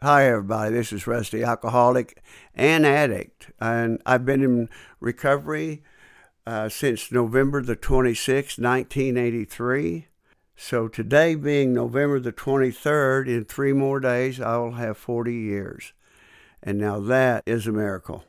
Hi, 0.00 0.28
everybody. 0.28 0.76
This 0.76 0.92
is 0.92 1.08
Rusty, 1.08 1.42
alcoholic 1.42 2.22
and 2.54 2.86
addict. 2.86 3.50
And 3.60 4.00
I've 4.06 4.24
been 4.24 4.44
in 4.44 4.68
recovery 5.00 5.82
uh, 6.46 6.68
since 6.68 7.10
November 7.10 7.64
the 7.64 7.74
26th, 7.74 8.62
1983. 8.62 10.06
So 10.54 10.86
today, 10.86 11.34
being 11.34 11.74
November 11.74 12.20
the 12.20 12.32
23rd, 12.32 13.26
in 13.26 13.44
three 13.44 13.72
more 13.72 13.98
days, 13.98 14.40
I 14.40 14.56
will 14.58 14.74
have 14.74 14.96
40 14.96 15.34
years. 15.34 15.92
And 16.62 16.78
now 16.78 17.00
that 17.00 17.42
is 17.44 17.66
a 17.66 17.72
miracle. 17.72 18.22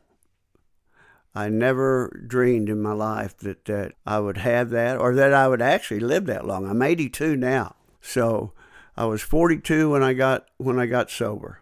I 1.36 1.49
never 1.49 2.25
dreamed 2.27 2.70
in 2.70 2.81
my 2.81 2.93
life 2.93 3.38
that, 3.38 3.65
that 3.65 3.93
I 4.07 4.20
would 4.20 4.38
have 4.38 4.71
that 4.71 4.97
or 4.97 5.13
that 5.13 5.36
I 5.36 5.47
would 5.47 5.61
actually 5.61 5.99
live 5.99 6.25
that 6.25 6.47
long. 6.47 6.67
I'm 6.67 6.81
82 6.81 7.36
now. 7.36 7.75
So 8.01 8.54
I 8.95 9.05
was 9.05 9.21
42 9.21 9.91
when 9.91 10.03
I 10.03 10.13
got 10.13 10.47
when 10.57 10.79
I 10.79 10.85
got 10.85 11.09
sober. 11.09 11.61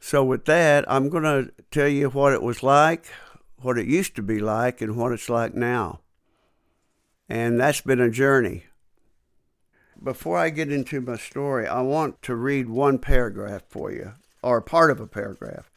So 0.00 0.22
with 0.22 0.44
that, 0.44 0.84
I'm 0.86 1.08
going 1.08 1.22
to 1.22 1.50
tell 1.70 1.88
you 1.88 2.10
what 2.10 2.34
it 2.34 2.42
was 2.42 2.62
like, 2.62 3.06
what 3.56 3.78
it 3.78 3.86
used 3.86 4.14
to 4.16 4.22
be 4.22 4.38
like, 4.38 4.82
and 4.82 4.96
what 4.96 5.12
it's 5.12 5.30
like 5.30 5.54
now. 5.54 6.00
And 7.26 7.58
that's 7.58 7.80
been 7.80 8.00
a 8.00 8.10
journey. 8.10 8.64
Before 10.02 10.36
I 10.36 10.50
get 10.50 10.70
into 10.70 11.00
my 11.00 11.16
story, 11.16 11.66
I 11.66 11.80
want 11.80 12.20
to 12.22 12.34
read 12.34 12.68
one 12.68 12.98
paragraph 12.98 13.62
for 13.66 13.90
you, 13.90 14.12
or 14.42 14.60
part 14.60 14.90
of 14.90 15.00
a 15.00 15.06
paragraph. 15.06 15.70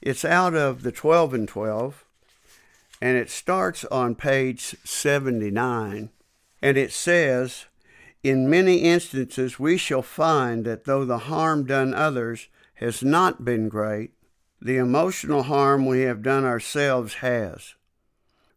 It's 0.00 0.24
out 0.24 0.54
of 0.54 0.82
the 0.82 0.92
12 0.92 1.34
and 1.34 1.46
12, 1.46 2.02
and 3.02 3.18
it 3.18 3.28
starts 3.28 3.84
on 3.86 4.14
page 4.14 4.74
79, 4.84 6.08
and 6.62 6.76
it 6.78 6.92
says, 6.92 7.66
in 8.28 8.50
many 8.50 8.78
instances, 8.78 9.58
we 9.58 9.76
shall 9.76 10.02
find 10.02 10.64
that 10.64 10.84
though 10.84 11.04
the 11.04 11.18
harm 11.18 11.64
done 11.64 11.94
others 11.94 12.48
has 12.74 13.02
not 13.02 13.44
been 13.44 13.68
great, 13.68 14.10
the 14.60 14.76
emotional 14.76 15.44
harm 15.44 15.86
we 15.86 16.00
have 16.02 16.22
done 16.22 16.44
ourselves 16.44 17.14
has. 17.14 17.74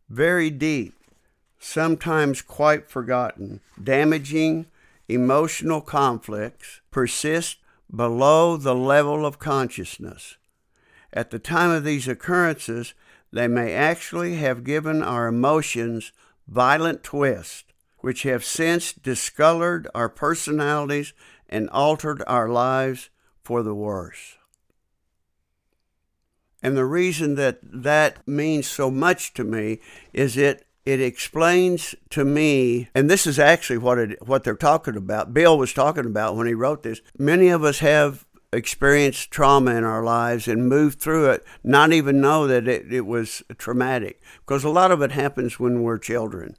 Very 0.09 0.49
deep, 0.49 0.95
sometimes 1.59 2.41
quite 2.41 2.89
forgotten, 2.89 3.59
damaging 3.81 4.65
emotional 5.07 5.81
conflicts 5.81 6.81
persist 6.89 7.57
below 7.93 8.57
the 8.57 8.75
level 8.75 9.25
of 9.25 9.39
consciousness. 9.39 10.37
At 11.13 11.31
the 11.31 11.39
time 11.39 11.71
of 11.71 11.83
these 11.83 12.07
occurrences, 12.07 12.93
they 13.31 13.47
may 13.47 13.73
actually 13.73 14.35
have 14.35 14.63
given 14.63 15.03
our 15.03 15.27
emotions 15.27 16.11
violent 16.47 17.03
twists 17.03 17.65
which 18.01 18.23
have 18.23 18.43
since 18.43 18.93
discolored 18.93 19.87
our 19.93 20.09
personalities 20.09 21.13
and 21.49 21.69
altered 21.69 22.23
our 22.27 22.49
lives 22.49 23.09
for 23.43 23.63
the 23.63 23.75
worse. 23.75 24.37
And 26.61 26.75
the 26.75 26.85
reason 26.85 27.35
that 27.35 27.59
that 27.63 28.27
means 28.27 28.67
so 28.67 28.91
much 28.91 29.33
to 29.35 29.43
me 29.43 29.79
is 30.13 30.37
it 30.37 30.65
it 30.85 31.01
explains 31.01 31.93
to 32.09 32.25
me, 32.25 32.89
and 32.95 33.09
this 33.09 33.27
is 33.27 33.37
actually 33.37 33.77
what 33.77 33.99
it, 33.99 34.25
what 34.27 34.43
they're 34.43 34.55
talking 34.55 34.95
about. 34.95 35.33
Bill 35.33 35.57
was 35.57 35.71
talking 35.71 36.05
about 36.05 36.35
when 36.35 36.47
he 36.47 36.53
wrote 36.53 36.81
this. 36.81 37.01
Many 37.17 37.49
of 37.49 37.63
us 37.63 37.79
have 37.79 38.25
experienced 38.51 39.29
trauma 39.29 39.75
in 39.75 39.83
our 39.83 40.03
lives 40.03 40.47
and 40.47 40.67
moved 40.67 40.99
through 40.99 41.29
it, 41.29 41.45
not 41.63 41.93
even 41.93 42.21
know 42.21 42.47
that 42.47 42.67
it, 42.67 42.91
it 42.91 43.05
was 43.05 43.43
traumatic, 43.57 44.19
because 44.39 44.63
a 44.63 44.69
lot 44.69 44.91
of 44.91 45.01
it 45.03 45.11
happens 45.11 45.59
when 45.59 45.83
we're 45.83 45.99
children. 45.99 46.55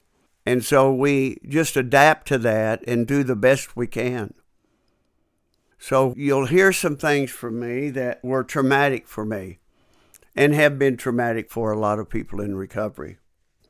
And 0.47 0.65
so 0.65 0.93
we 0.93 1.39
just 1.47 1.77
adapt 1.77 2.29
to 2.29 2.39
that 2.39 2.83
and 2.87 3.07
do 3.07 3.23
the 3.23 3.37
best 3.37 3.77
we 3.77 3.87
can. 3.87 4.35
So 5.79 6.15
you'll 6.17 6.47
hear 6.47 6.73
some 6.73 6.97
things 6.97 7.31
from 7.31 7.61
me 7.61 7.91
that 7.91 8.23
were 8.23 8.45
traumatic 8.45 9.09
for 9.09 9.25
me 9.25 9.59
and 10.37 10.55
have 10.55 10.79
been 10.79 10.97
traumatic 10.97 11.51
for 11.51 11.73
a 11.73 11.79
lot 11.79 11.99
of 11.99 12.11
people 12.11 12.41
in 12.41 12.55
recovery. 12.55 13.19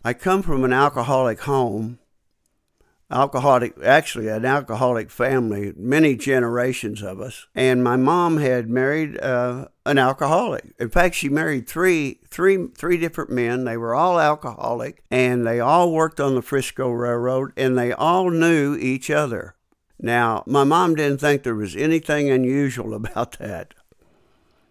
I 0.05 0.15
come 0.15 0.43
from 0.43 0.65
an 0.65 0.73
alcoholic 0.73 1.41
home 1.41 1.99
alcoholic, 3.11 3.75
actually 3.83 4.29
an 4.29 4.45
alcoholic 4.45 5.11
family, 5.11 5.73
many 5.77 6.17
generations 6.17 7.03
of 7.03 7.21
us. 7.21 7.47
And 7.55 7.83
my 7.83 7.97
mom 7.97 8.39
had 8.39 8.71
married 8.71 9.21
uh, 9.21 9.69
an 9.85 9.99
alcoholic. 9.99 10.75
In 10.79 10.91
fact, 10.91 11.15
she 11.15 11.29
married 11.29 11.69
three, 11.69 12.21
three, 12.29 12.69
three 12.69 12.97
different 12.97 13.31
men. 13.31 13.65
They 13.65 13.77
were 13.77 13.95
all 13.95 14.21
alcoholic, 14.21 15.03
and 15.11 15.47
they 15.47 15.61
all 15.61 15.93
worked 15.93 16.21
on 16.21 16.35
the 16.35 16.43
Frisco 16.43 16.91
Railroad, 16.91 17.53
and 17.57 17.77
they 17.77 17.93
all 17.93 18.31
knew 18.31 18.77
each 18.77 19.11
other. 19.11 19.57
Now, 19.99 20.45
my 20.47 20.65
mom 20.65 20.95
didn't 20.95 21.21
think 21.21 21.43
there 21.43 21.55
was 21.55 21.77
anything 21.77 22.31
unusual 22.31 22.95
about 23.01 23.39
that. 23.39 23.75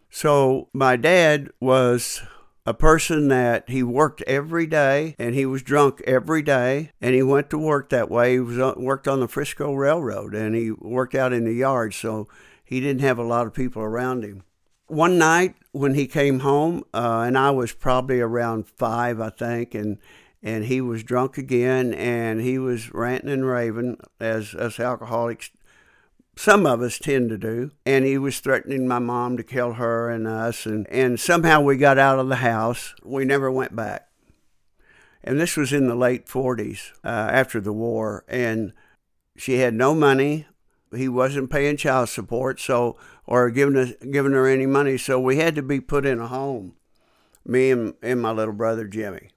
So 0.10 0.70
my 0.74 0.96
dad 0.96 1.50
was 1.60 2.22
a 2.66 2.74
person 2.74 3.30
that 3.30 3.70
he 3.70 3.82
worked 3.84 4.22
every 4.24 4.68
day 4.68 5.16
and 5.18 5.34
he 5.34 5.46
was 5.46 5.64
drunk 5.64 6.02
every 6.06 6.42
day 6.42 6.92
and 7.02 7.16
he 7.16 7.24
went 7.24 7.50
to 7.50 7.58
work 7.58 7.90
that 7.90 8.10
way. 8.10 8.34
He 8.34 8.40
was 8.40 8.76
worked 8.76 9.08
on 9.08 9.20
the 9.20 9.28
Frisco 9.28 9.74
Railroad 9.74 10.36
and 10.36 10.56
he 10.56 10.72
worked 10.72 11.16
out 11.16 11.34
in 11.34 11.46
the 11.46 11.54
yard, 11.54 11.94
so 11.94 12.28
he 12.64 12.80
didn't 12.80 13.02
have 13.02 13.18
a 13.18 13.24
lot 13.24 13.48
of 13.48 13.54
people 13.54 13.82
around 13.82 14.24
him. 14.24 14.44
One 14.88 15.18
night 15.18 15.56
when 15.72 15.94
he 15.94 16.08
came 16.08 16.40
home, 16.40 16.84
uh, 16.94 17.24
and 17.26 17.38
I 17.38 17.52
was 17.52 17.74
probably 17.74 18.20
around 18.20 18.68
five, 18.68 19.22
I 19.22 19.30
think, 19.30 19.76
and 19.76 19.98
and 20.42 20.66
he 20.66 20.80
was 20.82 21.04
drunk 21.04 21.38
again 21.38 21.94
and 21.94 22.42
he 22.42 22.58
was 22.58 22.94
ranting 22.94 23.30
and 23.30 23.46
raving 23.46 23.98
as 24.20 24.56
us 24.56 24.80
alcoholics 24.80 25.52
some 26.40 26.66
of 26.66 26.82
us 26.82 26.98
tend 26.98 27.28
to 27.30 27.38
do. 27.38 27.70
And 27.86 28.06
he 28.06 28.18
was 28.18 28.40
threatening 28.40 28.88
my 28.88 29.00
mom 29.00 29.36
to 29.36 29.44
kill 29.44 29.74
her 29.74 30.10
and 30.10 30.26
us. 30.26 30.66
And, 30.66 30.88
and 30.88 31.20
somehow 31.20 31.60
we 31.60 31.76
got 31.76 31.98
out 31.98 32.18
of 32.18 32.30
the 32.30 32.38
house. 32.38 32.96
We 33.04 33.26
never 33.26 33.52
went 33.52 33.76
back. 33.76 34.08
And 35.22 35.38
this 35.38 35.58
was 35.58 35.74
in 35.74 35.88
the 35.88 35.96
late 35.96 36.28
40s 36.28 36.92
uh, 37.04 37.08
after 37.08 37.60
the 37.60 37.74
war. 37.74 38.24
And 38.30 38.72
she 39.36 39.56
had 39.56 39.74
no 39.74 39.94
money. 39.94 40.48
He 40.96 41.10
wasn't 41.10 41.52
paying 41.52 41.76
child 41.76 42.08
support, 42.08 42.60
so 42.60 42.98
or 43.28 43.52
giving 43.52 43.76
us 43.76 43.92
giving 44.10 44.32
her 44.32 44.48
any 44.48 44.66
money. 44.66 44.98
So 44.98 45.20
we 45.20 45.38
had 45.38 45.56
to 45.56 45.62
be 45.62 45.80
put 45.80 46.06
in 46.06 46.20
a 46.20 46.28
home, 46.28 46.74
me 47.46 47.70
and, 47.70 47.94
and 48.02 48.22
my 48.22 48.32
little 48.32 48.56
brother 48.56 48.88
Jimmy. 48.88 49.30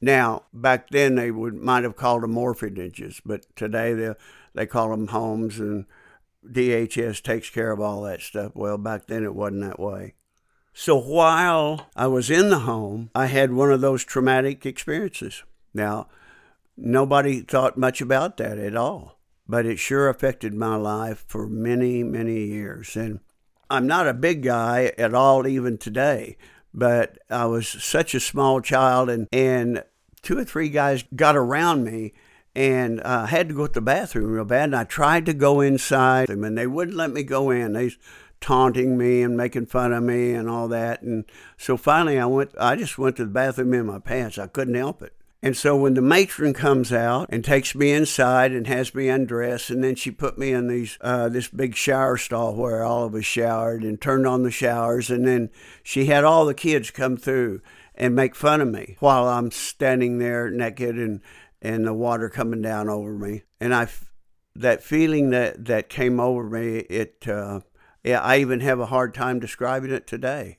Now, 0.00 0.44
back 0.54 0.88
then 0.88 1.16
they 1.16 1.30
would 1.30 1.54
might 1.54 1.84
have 1.84 1.96
called 1.96 2.22
them 2.22 2.38
orphanages, 2.38 3.20
but 3.26 3.44
today 3.56 3.92
they 3.92 4.14
they 4.54 4.64
call 4.64 4.88
them 4.88 5.08
homes 5.08 5.60
and 5.60 5.84
DHS 6.46 7.22
takes 7.22 7.50
care 7.50 7.70
of 7.70 7.80
all 7.80 8.02
that 8.02 8.20
stuff. 8.20 8.52
Well, 8.54 8.78
back 8.78 9.06
then 9.06 9.24
it 9.24 9.34
wasn't 9.34 9.62
that 9.62 9.80
way. 9.80 10.14
So 10.72 10.98
while 10.98 11.88
I 11.96 12.06
was 12.06 12.30
in 12.30 12.50
the 12.50 12.60
home, 12.60 13.10
I 13.14 13.26
had 13.26 13.52
one 13.52 13.72
of 13.72 13.80
those 13.80 14.04
traumatic 14.04 14.64
experiences. 14.64 15.42
Now, 15.74 16.08
nobody 16.76 17.40
thought 17.40 17.76
much 17.76 18.00
about 18.00 18.36
that 18.38 18.58
at 18.58 18.76
all, 18.76 19.18
but 19.48 19.66
it 19.66 19.78
sure 19.78 20.08
affected 20.08 20.54
my 20.54 20.76
life 20.76 21.24
for 21.28 21.46
many, 21.46 22.02
many 22.02 22.44
years. 22.44 22.96
And 22.96 23.20
I'm 23.68 23.86
not 23.86 24.08
a 24.08 24.14
big 24.14 24.42
guy 24.42 24.92
at 24.96 25.14
all, 25.14 25.46
even 25.46 25.76
today, 25.76 26.36
but 26.72 27.18
I 27.28 27.46
was 27.46 27.68
such 27.68 28.14
a 28.14 28.20
small 28.20 28.60
child, 28.60 29.10
and, 29.10 29.28
and 29.32 29.84
two 30.22 30.38
or 30.38 30.44
three 30.44 30.68
guys 30.68 31.04
got 31.14 31.36
around 31.36 31.84
me 31.84 32.12
and 32.54 33.00
I 33.02 33.04
uh, 33.04 33.26
had 33.26 33.48
to 33.48 33.54
go 33.54 33.66
to 33.66 33.72
the 33.72 33.80
bathroom 33.80 34.30
real 34.30 34.44
bad. 34.44 34.64
And 34.64 34.76
I 34.76 34.84
tried 34.84 35.26
to 35.26 35.34
go 35.34 35.60
inside 35.60 36.28
them, 36.28 36.44
and 36.44 36.58
they 36.58 36.66
wouldn't 36.66 36.96
let 36.96 37.12
me 37.12 37.22
go 37.22 37.50
in. 37.50 37.72
They 37.72 37.92
taunting 38.40 38.96
me 38.96 39.22
and 39.22 39.36
making 39.36 39.66
fun 39.66 39.92
of 39.92 40.02
me 40.02 40.32
and 40.32 40.48
all 40.48 40.66
that. 40.68 41.02
And 41.02 41.24
so 41.56 41.76
finally, 41.76 42.18
I 42.18 42.26
went. 42.26 42.52
I 42.58 42.76
just 42.76 42.98
went 42.98 43.16
to 43.16 43.24
the 43.24 43.30
bathroom 43.30 43.74
in 43.74 43.86
my 43.86 43.98
pants. 43.98 44.38
I 44.38 44.46
couldn't 44.46 44.74
help 44.74 45.02
it. 45.02 45.14
And 45.42 45.56
so 45.56 45.74
when 45.74 45.94
the 45.94 46.02
matron 46.02 46.52
comes 46.52 46.92
out 46.92 47.28
and 47.30 47.42
takes 47.42 47.74
me 47.74 47.92
inside 47.92 48.52
and 48.52 48.66
has 48.66 48.94
me 48.94 49.08
undressed, 49.08 49.70
and 49.70 49.82
then 49.82 49.94
she 49.94 50.10
put 50.10 50.36
me 50.36 50.52
in 50.52 50.68
these 50.68 50.98
uh, 51.00 51.30
this 51.30 51.48
big 51.48 51.74
shower 51.76 52.18
stall 52.18 52.54
where 52.54 52.84
all 52.84 53.04
of 53.04 53.14
us 53.14 53.24
showered 53.24 53.82
and 53.82 54.00
turned 54.00 54.26
on 54.26 54.42
the 54.42 54.50
showers, 54.50 55.08
and 55.08 55.26
then 55.26 55.48
she 55.82 56.06
had 56.06 56.24
all 56.24 56.44
the 56.44 56.52
kids 56.52 56.90
come 56.90 57.16
through 57.16 57.62
and 57.94 58.14
make 58.14 58.34
fun 58.34 58.60
of 58.60 58.68
me 58.68 58.96
while 59.00 59.28
I'm 59.28 59.50
standing 59.50 60.18
there 60.18 60.50
naked 60.50 60.96
and 60.96 61.20
and 61.62 61.86
the 61.86 61.94
water 61.94 62.28
coming 62.28 62.62
down 62.62 62.88
over 62.88 63.12
me. 63.12 63.42
And 63.60 63.74
I, 63.74 63.88
that 64.54 64.82
feeling 64.82 65.30
that, 65.30 65.64
that 65.66 65.88
came 65.88 66.18
over 66.18 66.44
me, 66.44 66.78
it, 66.78 67.26
uh, 67.28 67.60
yeah, 68.02 68.20
I 68.20 68.38
even 68.38 68.60
have 68.60 68.80
a 68.80 68.86
hard 68.86 69.14
time 69.14 69.40
describing 69.40 69.90
it 69.90 70.06
today. 70.06 70.58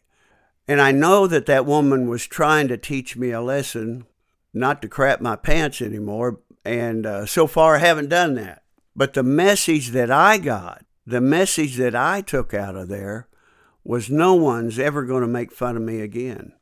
And 0.67 0.79
I 0.79 0.91
know 0.91 1.27
that 1.27 1.47
that 1.47 1.65
woman 1.65 2.07
was 2.07 2.27
trying 2.27 2.67
to 2.67 2.77
teach 2.77 3.17
me 3.17 3.31
a 3.31 3.41
lesson, 3.41 4.05
not 4.53 4.81
to 4.81 4.87
crap 4.87 5.19
my 5.19 5.35
pants 5.35 5.81
anymore. 5.81 6.39
And 6.63 7.05
uh, 7.05 7.25
so 7.25 7.47
far, 7.47 7.75
I 7.75 7.79
haven't 7.79 8.09
done 8.09 8.35
that. 8.35 8.63
But 8.95 9.13
the 9.13 9.23
message 9.23 9.89
that 9.89 10.11
I 10.11 10.37
got, 10.37 10.85
the 11.05 11.21
message 11.21 11.77
that 11.77 11.95
I 11.95 12.21
took 12.21 12.53
out 12.53 12.75
of 12.75 12.87
there, 12.87 13.27
was 13.83 14.09
no 14.09 14.35
one's 14.35 14.77
ever 14.77 15.03
going 15.03 15.21
to 15.21 15.27
make 15.27 15.51
fun 15.51 15.75
of 15.75 15.81
me 15.81 16.01
again. 16.01 16.53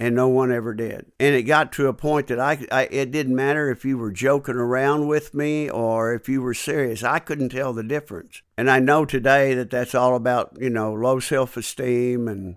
And 0.00 0.14
no 0.14 0.28
one 0.28 0.50
ever 0.50 0.72
did. 0.72 1.12
And 1.20 1.34
it 1.34 1.42
got 1.42 1.72
to 1.72 1.86
a 1.86 1.92
point 1.92 2.28
that 2.28 2.40
I, 2.40 2.66
I, 2.72 2.88
it 2.90 3.10
didn't 3.10 3.36
matter 3.36 3.70
if 3.70 3.84
you 3.84 3.98
were 3.98 4.10
joking 4.10 4.56
around 4.56 5.08
with 5.08 5.34
me 5.34 5.68
or 5.68 6.14
if 6.14 6.26
you 6.26 6.40
were 6.40 6.54
serious. 6.54 7.04
I 7.04 7.18
couldn't 7.18 7.50
tell 7.50 7.74
the 7.74 7.82
difference. 7.82 8.40
And 8.56 8.70
I 8.70 8.78
know 8.78 9.04
today 9.04 9.52
that 9.54 9.68
that's 9.68 9.94
all 9.94 10.16
about, 10.16 10.56
you 10.58 10.70
know, 10.70 10.94
low 10.94 11.20
self-esteem 11.20 12.28
and 12.28 12.56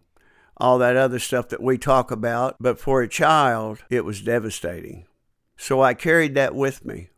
all 0.55 0.77
that 0.77 0.95
other 0.95 1.19
stuff 1.19 1.49
that 1.49 1.61
we 1.61 1.77
talk 1.77 2.11
about, 2.11 2.55
but 2.61 2.79
for 2.79 3.01
a 3.01 3.09
child, 3.09 3.83
it 3.89 4.05
was 4.05 4.21
devastating. 4.21 5.05
So 5.57 5.81
I 5.81 5.95
carried 5.95 6.35
that 6.35 6.55
with 6.55 6.85
me 6.85 7.09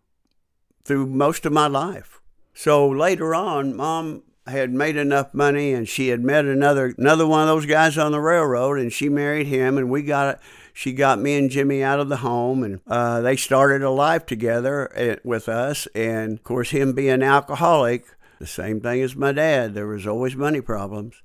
through 0.84 1.06
most 1.06 1.46
of 1.46 1.54
my 1.54 1.68
life. 1.68 2.20
So 2.56 2.90
later 2.90 3.36
on, 3.36 3.76
mom 3.76 4.24
had 4.48 4.72
made 4.72 4.96
enough 4.96 5.34
money 5.34 5.74
and 5.74 5.88
she 5.88 6.10
had 6.10 6.22
met 6.22 6.46
another 6.46 6.94
another 6.98 7.26
one 7.26 7.42
of 7.42 7.48
those 7.48 7.66
guys 7.66 7.98
on 7.98 8.12
the 8.12 8.20
railroad 8.20 8.80
and 8.80 8.94
she 8.94 9.10
married 9.10 9.48
him 9.48 9.78
and 9.78 9.90
we 9.90 10.04
got 10.04 10.40
she 10.74 10.94
got 10.94 11.20
me 11.20 11.38
and 11.38 11.50
Jimmy 11.50 11.84
out 11.84 12.00
of 12.00 12.10
the 12.10 12.18
home 12.18 12.64
and 12.64 12.82
uh, 12.86 13.22
they 13.22 13.36
started 13.36 13.82
a 13.82 13.90
life 13.90 14.26
together 14.26 14.92
eh, 14.96 15.16
with 15.24 15.50
us. 15.50 15.88
And 15.96 16.34
of 16.34 16.44
course 16.44 16.72
him 16.72 16.94
being 16.94 17.24
alcoholic 17.24 18.06
the 18.40 18.46
same 18.46 18.82
thing 18.82 19.02
as 19.02 19.16
my 19.16 19.32
dad 19.32 19.74
there 19.74 19.88
was 19.88 20.06
always 20.06 20.36
money 20.36 20.62
problems. 20.62 21.16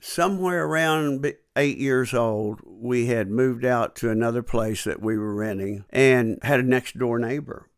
Somewhere 0.00 0.64
around 0.64 1.32
eight 1.56 1.78
years 1.78 2.14
old 2.14 2.60
we 2.64 3.06
had 3.06 3.30
moved 3.30 3.64
out 3.64 3.94
to 3.96 4.10
another 4.10 4.42
place 4.42 4.84
that 4.84 5.00
we 5.00 5.16
were 5.16 5.34
renting 5.34 5.84
and 5.90 6.38
had 6.42 6.60
a 6.60 6.64
next 6.64 6.98
door 6.98 7.18
neighbor 7.18 7.68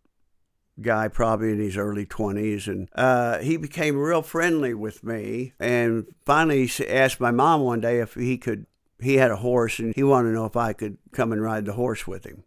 guy, 0.81 1.09
probably 1.09 1.53
in 1.53 1.59
his 1.59 1.77
early 1.77 2.07
20s. 2.07 2.67
And 2.67 2.89
uh, 2.95 3.39
he 3.39 3.57
became 3.57 3.97
real 3.97 4.23
friendly 4.23 4.75
with 4.75 5.05
me. 5.05 5.53
And 5.59 6.07
finally, 6.25 6.67
he 6.67 6.89
asked 6.89 7.21
my 7.21 7.31
mom 7.31 7.63
one 7.63 7.81
day 7.81 8.01
if 8.01 8.15
he 8.15 8.39
could, 8.39 8.67
he 9.01 9.15
had 9.15 9.31
a 9.31 9.37
horse 9.37 9.79
and 9.79 9.95
he 9.95 10.03
wanted 10.03 10.31
to 10.31 10.35
know 10.35 10.47
if 10.47 10.57
I 10.57 10.73
could 10.73 10.99
come 11.13 11.33
and 11.33 11.43
ride 11.43 11.65
the 11.65 11.75
horse 11.75 12.07
with 12.07 12.25
him. 12.25 12.45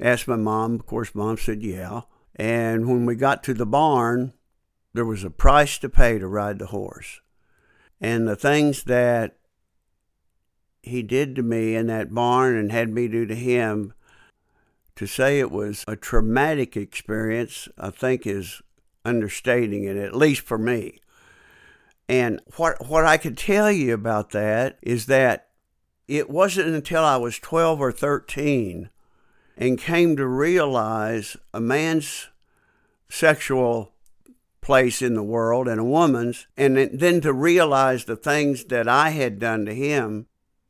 Asked 0.00 0.28
my 0.28 0.36
mom, 0.36 0.74
of 0.74 0.86
course, 0.86 1.14
mom 1.14 1.36
said, 1.36 1.62
yeah. 1.62 2.02
And 2.36 2.88
when 2.88 3.06
we 3.06 3.14
got 3.14 3.44
to 3.44 3.54
the 3.54 3.66
barn, 3.66 4.32
there 4.94 5.04
was 5.04 5.24
a 5.24 5.30
price 5.30 5.78
to 5.78 5.88
pay 5.88 6.18
to 6.18 6.26
ride 6.26 6.58
the 6.58 6.66
horse. 6.66 7.20
And 8.00 8.26
the 8.26 8.36
things 8.36 8.84
that 8.84 9.36
he 10.82 11.02
did 11.02 11.36
to 11.36 11.42
me 11.42 11.76
in 11.76 11.86
that 11.86 12.12
barn 12.12 12.56
and 12.56 12.72
had 12.72 12.90
me 12.90 13.06
do 13.08 13.24
to 13.26 13.34
him 13.34 13.94
to 14.96 15.06
say 15.06 15.38
it 15.38 15.50
was 15.50 15.84
a 15.88 15.96
traumatic 15.96 16.76
experience, 16.76 17.68
I 17.78 17.90
think, 17.90 18.26
is 18.26 18.62
understating 19.04 19.84
it, 19.84 19.96
at 19.96 20.14
least 20.14 20.42
for 20.42 20.58
me. 20.58 21.00
And 22.08 22.40
what, 22.56 22.86
what 22.86 23.04
I 23.04 23.16
could 23.16 23.38
tell 23.38 23.70
you 23.70 23.94
about 23.94 24.30
that 24.30 24.78
is 24.82 25.06
that 25.06 25.48
it 26.08 26.28
wasn't 26.28 26.74
until 26.74 27.04
I 27.04 27.16
was 27.16 27.38
12 27.38 27.80
or 27.80 27.92
13 27.92 28.90
and 29.56 29.78
came 29.78 30.16
to 30.16 30.26
realize 30.26 31.36
a 31.54 31.60
man's 31.60 32.28
sexual 33.08 33.92
place 34.60 35.02
in 35.02 35.14
the 35.14 35.22
world 35.22 35.68
and 35.68 35.80
a 35.80 35.84
woman's, 35.84 36.46
and 36.56 36.76
then 36.76 37.20
to 37.20 37.32
realize 37.32 38.04
the 38.04 38.16
things 38.16 38.64
that 38.64 38.88
I 38.88 39.10
had 39.10 39.38
done 39.38 39.66
to 39.66 39.74
him, 39.74 40.26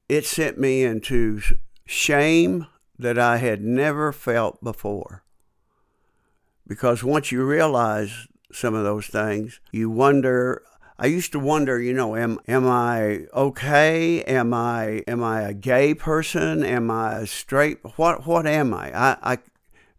it 0.09 0.25
sent 0.25 0.59
me 0.59 0.83
into 0.83 1.41
shame 1.85 2.67
that 2.99 3.19
I 3.19 3.39
had 3.39 3.63
never 3.63 4.13
felt 4.13 4.63
before. 4.63 5.25
Because 6.67 7.03
once 7.03 7.33
you 7.33 7.45
realize 7.45 8.29
some 8.53 8.75
of 8.75 8.85
those 8.85 9.07
things, 9.07 9.61
you 9.73 9.91
wonder. 9.91 10.63
I 10.99 11.07
used 11.07 11.33
to 11.33 11.41
wonder, 11.41 11.81
you 11.81 11.93
know, 11.93 12.15
am 12.15 12.39
am 12.47 12.69
I 12.69 13.27
okay? 13.35 14.23
Am 14.25 14.55
I 14.55 15.03
am 15.09 15.23
I 15.23 15.43
a 15.43 15.55
gay 15.55 15.95
person? 15.95 16.65
Am 16.65 16.91
I 16.91 17.15
a 17.15 17.27
straight? 17.27 17.79
What 17.97 18.27
what 18.27 18.47
am 18.47 18.73
I? 18.73 18.97
I, 18.97 19.33
I 19.33 19.39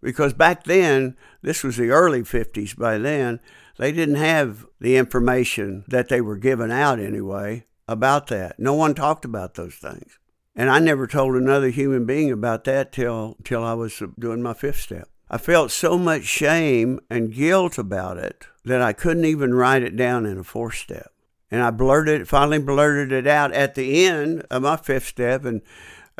because 0.01 0.33
back 0.33 0.65
then, 0.65 1.15
this 1.41 1.63
was 1.63 1.77
the 1.77 1.89
early 1.89 2.21
50s 2.21 2.77
by 2.77 2.97
then, 2.97 3.39
they 3.77 3.91
didn't 3.91 4.15
have 4.15 4.65
the 4.79 4.97
information 4.97 5.85
that 5.87 6.09
they 6.09 6.21
were 6.21 6.37
giving 6.37 6.71
out 6.71 6.99
anyway 6.99 7.65
about 7.87 8.27
that. 8.27 8.59
No 8.59 8.73
one 8.73 8.93
talked 8.93 9.25
about 9.25 9.55
those 9.55 9.75
things. 9.75 10.19
And 10.55 10.69
I 10.69 10.79
never 10.79 11.07
told 11.07 11.35
another 11.35 11.69
human 11.69 12.05
being 12.05 12.31
about 12.31 12.63
that 12.65 12.91
till 12.91 13.37
till 13.43 13.63
I 13.63 13.73
was 13.73 14.01
doing 14.19 14.41
my 14.41 14.53
fifth 14.53 14.79
step. 14.81 15.09
I 15.29 15.37
felt 15.37 15.71
so 15.71 15.97
much 15.97 16.23
shame 16.23 16.99
and 17.09 17.33
guilt 17.33 17.79
about 17.79 18.17
it 18.17 18.45
that 18.65 18.81
I 18.81 18.93
couldn't 18.93 19.25
even 19.25 19.53
write 19.53 19.81
it 19.81 19.95
down 19.95 20.25
in 20.25 20.37
a 20.37 20.43
fourth 20.43 20.75
step. 20.75 21.11
And 21.49 21.61
I 21.61 21.71
blurted, 21.71 22.27
finally 22.27 22.59
blurted 22.59 23.11
it 23.11 23.27
out 23.27 23.51
at 23.51 23.75
the 23.75 24.05
end 24.05 24.45
of 24.51 24.61
my 24.61 24.77
fifth 24.77 25.07
step. 25.07 25.43
And 25.45 25.61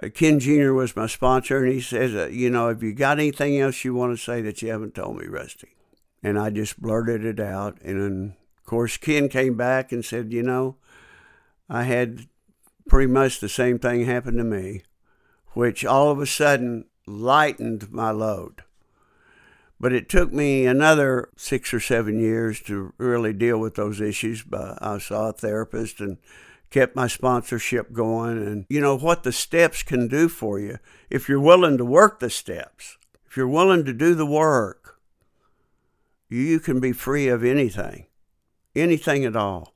uh, 0.02 0.10
Ken 0.10 0.40
Jr. 0.40 0.74
was 0.74 0.96
my 0.96 1.08
sponsor, 1.08 1.64
and 1.64 1.72
he 1.72 1.82
says, 1.82 2.16
uh, 2.16 2.28
"You 2.32 2.50
know, 2.50 2.70
if 2.70 2.82
you 2.82 2.94
got 2.94 3.20
anything 3.20 3.60
else 3.60 3.84
you 3.84 3.94
want 3.94 4.18
to 4.18 4.24
say 4.24 4.42
that 4.42 4.62
you 4.62 4.70
haven't 4.70 4.96
told 4.96 5.18
me, 5.18 5.28
Rusty," 5.28 5.76
and 6.24 6.40
I 6.40 6.50
just 6.50 6.82
blurted 6.82 7.24
it 7.24 7.40
out. 7.40 7.80
And 7.84 8.02
then, 8.02 8.36
of 8.58 8.66
course, 8.66 8.98
Ken 8.98 9.30
came 9.30 9.56
back 9.56 9.92
and 9.92 10.04
said, 10.04 10.34
"You 10.34 10.44
know, 10.44 10.78
I 11.70 11.84
had 11.84 12.28
pretty 12.88 13.12
much 13.12 13.40
the 13.40 13.50
same 13.50 13.80
thing 13.80 14.06
happened 14.06 14.38
to 14.38 14.44
me, 14.44 14.84
which 15.54 15.86
all 15.86 16.10
of 16.10 16.20
a 16.20 16.26
sudden 16.26 16.86
lightened 17.06 17.92
my 17.92 18.12
load. 18.12 18.64
But 19.80 19.94
it 19.94 20.08
took 20.08 20.32
me 20.32 20.66
another 20.66 21.30
six 21.36 21.74
or 21.74 21.80
seven 21.80 22.20
years 22.20 22.62
to 22.62 22.94
really 22.98 23.34
deal 23.34 23.58
with 23.58 23.76
those 23.76 24.00
issues. 24.00 24.42
But 24.42 24.82
I 24.82 24.98
saw 24.98 25.30
a 25.30 25.34
therapist 25.34 26.00
and 26.00 26.18
kept 26.70 26.96
my 26.96 27.08
sponsorship 27.08 27.92
going. 27.92 28.38
And 28.38 28.66
you 28.70 28.80
know 28.80 28.98
what 28.98 29.24
the 29.24 29.34
steps 29.34 29.84
can 29.84 30.08
do 30.08 30.30
for 30.30 30.58
you 30.60 30.78
if 31.10 31.28
you're 31.28 31.40
willing 31.40 31.78
to 31.78 31.86
work 31.86 32.20
the 32.20 32.30
steps, 32.30 32.98
if 33.28 33.36
you're 33.36 33.48
willing 33.48 33.84
to 33.86 33.94
do 33.94 34.16
the 34.16 34.26
work, 34.26 35.00
you 36.30 36.60
can 36.60 36.80
be 36.80 36.94
free 36.94 37.28
of 37.28 37.44
anything, 37.44 38.08
anything 38.76 39.26
at 39.26 39.36
all. 39.36 39.74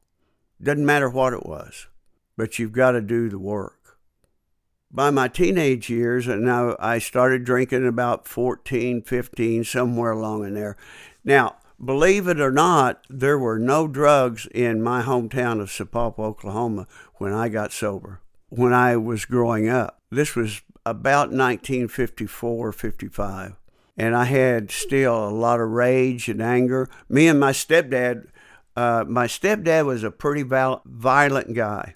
Doesn't 0.62 0.86
matter 0.86 1.10
what 1.10 1.33
it 1.33 1.45
was 1.45 1.88
but 2.38 2.60
you've 2.60 2.72
got 2.72 2.92
to 2.92 3.01
do 3.01 3.28
the 3.28 3.39
work. 3.39 3.98
By 4.89 5.10
my 5.10 5.28
teenage 5.28 5.89
years, 5.89 6.28
and 6.28 6.44
now 6.44 6.78
I 6.80 7.00
started 7.00 7.44
drinking 7.44 7.86
about 7.86 8.28
14, 8.28 9.01
15, 9.01 9.63
somewhere 9.66 10.12
along 10.12 10.45
in 10.45 10.54
there. 10.54 10.78
Now, 11.25 11.57
believe 11.84 12.28
it 12.28 12.39
or 12.39 12.51
not, 12.51 13.04
there 13.10 13.38
were 13.38 13.60
no 13.60 13.88
drugs 13.88 14.48
in 14.54 14.81
my 14.81 15.01
hometown 15.01 15.60
of 15.60 15.69
Sapulpa, 15.69 16.19
Oklahoma 16.19 16.88
when 17.16 17.34
I 17.34 17.50
got 17.50 17.74
sober, 17.74 18.22
when 18.48 18.72
I 18.72 18.95
was 18.95 19.25
growing 19.25 19.68
up. 19.68 20.00
This 20.10 20.36
was 20.36 20.62
about 20.86 21.31
1954, 21.31 22.72
55. 22.72 23.57
And 23.98 24.16
I 24.16 24.25
had 24.25 24.72
still 24.72 25.28
a 25.28 25.31
lot 25.31 25.60
of 25.60 25.69
rage 25.69 26.30
and 26.30 26.42
anger. 26.42 26.88
Me 27.10 27.28
and 27.28 27.39
my 27.39 27.51
stepdad, 27.51 28.28
uh, 28.75 29.04
my 29.06 29.25
stepdad 29.28 29.86
was 29.86 30.04
a 30.04 30.12
pretty 30.12 30.44
violent 30.44 31.54
guy. 31.54 31.95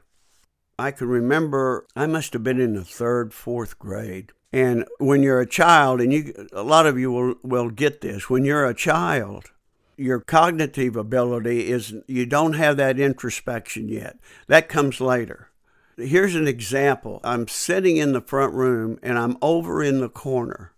I 0.82 0.92
can 0.92 1.08
remember 1.08 1.86
I 1.96 2.08
must 2.08 2.34
have 2.34 2.44
been 2.44 2.60
in 2.60 2.74
the 2.74 2.84
third, 2.84 3.34
fourth 3.34 3.78
grade. 3.78 4.32
And 4.52 4.86
when 4.98 5.22
you're 5.22 5.40
a 5.40 5.46
child, 5.46 6.02
and 6.02 6.12
you, 6.12 6.48
a 6.52 6.64
lot 6.64 6.88
of 6.88 7.00
you 7.00 7.12
will, 7.12 7.36
will 7.44 7.70
get 7.70 8.02
this, 8.02 8.30
when 8.30 8.44
you're 8.44 8.66
a 8.66 8.74
child, 8.74 9.52
your 9.96 10.20
cognitive 10.20 10.96
ability 10.96 11.70
is 11.70 11.94
you 12.08 12.26
don't 12.26 12.54
have 12.54 12.78
that 12.78 13.00
introspection 13.00 13.88
yet. 13.88 14.18
That 14.48 14.68
comes 14.68 15.00
later. 15.00 15.50
Here's 15.98 16.36
an 16.36 16.48
example. 16.48 17.22
I'm 17.24 17.48
sitting 17.48 17.98
in 17.98 18.14
the 18.14 18.22
front 18.22 18.54
room 18.54 18.98
and 19.04 19.20
I'm 19.20 19.38
over 19.42 19.84
in 19.84 20.00
the 20.02 20.10
corner. 20.10 20.74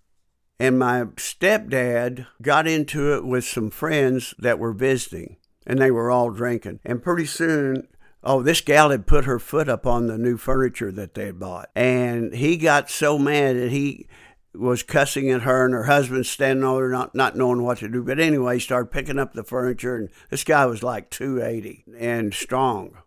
And 0.60 0.78
my 0.78 1.06
stepdad 1.16 2.28
got 2.42 2.68
into 2.68 3.14
it 3.16 3.26
with 3.26 3.46
some 3.46 3.70
friends 3.70 4.36
that 4.38 4.60
were 4.60 4.74
visiting 4.74 5.38
and 5.66 5.80
they 5.80 5.92
were 5.92 6.12
all 6.12 6.30
drinking. 6.30 6.80
And 6.84 7.02
pretty 7.02 7.26
soon 7.26 7.88
Oh, 8.24 8.42
this 8.42 8.62
gal 8.62 8.90
had 8.90 9.06
put 9.06 9.26
her 9.26 9.40
foot 9.40 9.68
up 9.68 9.86
on 9.86 10.08
the 10.08 10.18
new 10.18 10.38
furniture 10.38 10.92
that 10.92 11.14
they 11.14 11.26
had 11.26 11.40
bought. 11.40 11.70
And 11.76 12.34
he 12.34 12.56
got 12.58 12.90
so 12.90 13.20
mad 13.20 13.58
that 13.58 13.72
he 13.72 14.08
was 14.56 14.84
cussing 14.84 15.30
at 15.32 15.42
her 15.42 15.66
and 15.66 15.74
her 15.74 15.86
husband 15.86 16.26
standing 16.26 16.64
over 16.64 16.90
not, 16.90 17.16
not 17.16 17.36
knowing 17.36 17.64
what 17.64 17.80
to 17.80 17.90
do. 17.90 18.04
But 18.04 18.20
anyway, 18.20 18.56
he 18.56 18.60
started 18.60 18.92
picking 18.92 19.20
up 19.20 19.34
the 19.34 19.44
furniture 19.44 19.96
and 19.96 20.10
this 20.30 20.44
guy 20.44 20.66
was 20.66 20.84
like 20.84 21.10
280 21.10 21.84
and 21.98 22.34
strong. 22.34 22.98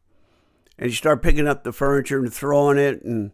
And 0.78 0.90
he 0.90 0.96
started 0.96 1.22
picking 1.22 1.48
up 1.48 1.64
the 1.64 1.72
furniture 1.72 2.18
and 2.18 2.32
throwing 2.32 2.78
it 2.78 3.02
and 3.02 3.32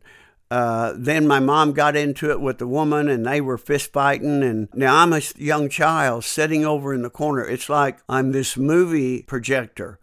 uh, 0.53 0.93
then 0.95 1.27
my 1.27 1.41
mom 1.41 1.73
got 1.73 1.97
into 1.97 2.31
it 2.31 2.39
with 2.39 2.59
the 2.59 2.67
woman 2.67 3.09
and 3.09 3.25
they 3.25 3.41
were 3.41 3.57
fist 3.57 3.91
fighting. 3.91 4.43
And 4.43 4.69
now 4.75 4.97
I'm 4.97 5.15
a 5.15 5.23
young 5.39 5.71
child 5.71 6.25
sitting 6.25 6.67
over 6.67 6.93
in 6.93 7.01
the 7.01 7.09
corner. 7.09 7.43
It's 7.43 7.71
like 7.71 8.01
I'm 8.07 8.33
this 8.33 8.59
movie 8.59 9.23
projector 9.23 9.99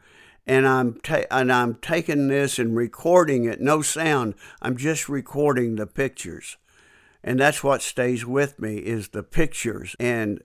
and 0.48 0.68
I'm 0.68 1.00
ta- 1.02 1.26
and 1.32 1.52
I'm 1.52 1.76
taking 1.76 2.28
this 2.28 2.60
and 2.60 2.76
recording 2.76 3.46
it, 3.46 3.62
no 3.62 3.82
sound. 3.82 4.36
I'm 4.62 4.78
just 4.78 5.10
recording 5.10 5.76
the 5.76 5.88
pictures, 5.88 6.58
and 7.24 7.40
that's 7.40 7.64
what 7.64 7.82
stays 7.82 8.26
with 8.26 8.60
me 8.60 8.78
is 8.78 9.10
the 9.10 9.24
pictures 9.24 9.96
and 10.00 10.42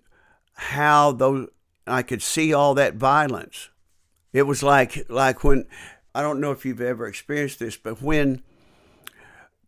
how 0.55 1.13
those 1.13 1.49
I 1.87 2.03
could 2.03 2.23
see 2.23 2.53
all 2.53 2.75
that 2.75 2.95
violence. 2.95 3.71
It 4.33 4.43
was 4.43 4.63
like 4.63 5.09
like 5.09 5.45
when 5.45 5.67
I 6.15 6.23
don't 6.23 6.41
know 6.41 6.53
if 6.53 6.65
you've 6.65 6.81
ever 6.81 7.07
experienced 7.07 7.59
this, 7.59 7.77
but 7.77 8.01
when 8.03 8.43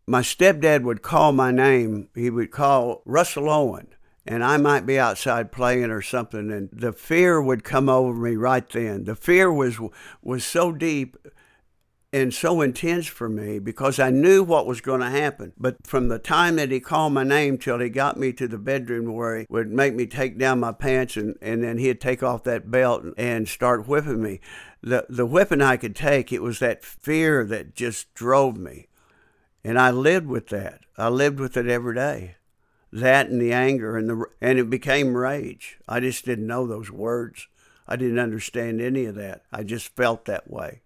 my 0.07 0.21
stepdad 0.21 0.83
would 0.83 1.01
call 1.01 1.33
my 1.33 1.51
name. 1.51 2.07
He 2.15 2.29
would 2.29 2.49
call 2.49 3.01
Russell 3.05 3.49
Owen, 3.49 3.89
and 4.27 4.43
I 4.43 4.57
might 4.57 4.85
be 4.85 4.99
outside 4.99 5.51
playing 5.51 5.89
or 5.89 6.01
something, 6.01 6.51
and 6.51 6.69
the 6.71 6.93
fear 6.93 7.41
would 7.41 7.63
come 7.63 7.89
over 7.89 8.13
me 8.13 8.35
right 8.35 8.67
then. 8.69 9.05
The 9.05 9.15
fear 9.15 9.51
was 9.51 9.79
was 10.21 10.43
so 10.43 10.71
deep 10.71 11.17
and 12.13 12.33
so 12.33 12.61
intense 12.61 13.05
for 13.07 13.27
me 13.27 13.59
because 13.59 13.99
I 13.99 14.09
knew 14.09 14.41
what 14.41 14.65
was 14.65 14.81
going 14.81 15.01
to 15.01 15.09
happen. 15.09 15.53
But 15.57 15.85
from 15.85 16.07
the 16.07 16.19
time 16.19 16.55
that 16.55 16.71
he 16.71 16.79
called 16.79 17.13
my 17.13 17.23
name 17.23 17.57
till 17.57 17.79
he 17.79 17.89
got 17.89 18.17
me 18.17 18.31
to 18.33 18.47
the 18.47 18.57
bedroom 18.57 19.13
where 19.13 19.39
he 19.39 19.45
would 19.49 19.69
make 19.69 19.93
me 19.93 20.05
take 20.05 20.37
down 20.37 20.61
my 20.61 20.71
pants 20.71 21.17
and, 21.17 21.35
and 21.41 21.63
then 21.63 21.77
he'd 21.77 21.99
take 21.99 22.23
off 22.23 22.43
that 22.43 22.71
belt 22.71 23.03
and 23.17 23.47
start 23.47 23.87
whipping 23.87 24.23
me. 24.23 24.39
The, 24.81 25.05
the 25.09 25.25
whipping 25.25 25.61
I 25.61 25.75
could 25.75 25.95
take, 25.95 26.31
it 26.31 26.41
was 26.41 26.59
that 26.59 26.83
fear 26.83 27.43
that 27.45 27.75
just 27.75 28.13
drove 28.13 28.57
me. 28.57 28.87
And 29.63 29.77
I 29.77 29.91
lived 29.91 30.27
with 30.27 30.47
that. 30.47 30.81
I 30.97 31.09
lived 31.09 31.41
with 31.41 31.57
it 31.57 31.67
every 31.67 31.93
day. 31.93 32.36
That 32.99 33.29
and 33.29 33.41
the 33.41 33.53
anger 33.53 33.97
and 33.97 34.09
the 34.09 34.25
and 34.41 34.57
it 34.59 34.69
became 34.69 35.15
rage. 35.15 35.77
I 35.87 35.99
just 35.99 36.25
didn't 36.25 36.47
know 36.47 36.65
those 36.65 36.91
words. 36.91 37.47
I 37.87 37.95
didn't 37.95 38.19
understand 38.19 38.81
any 38.81 39.05
of 39.05 39.15
that. 39.15 39.43
I 39.51 39.63
just 39.63 39.95
felt 39.95 40.25
that 40.25 40.49
way. 40.49 40.81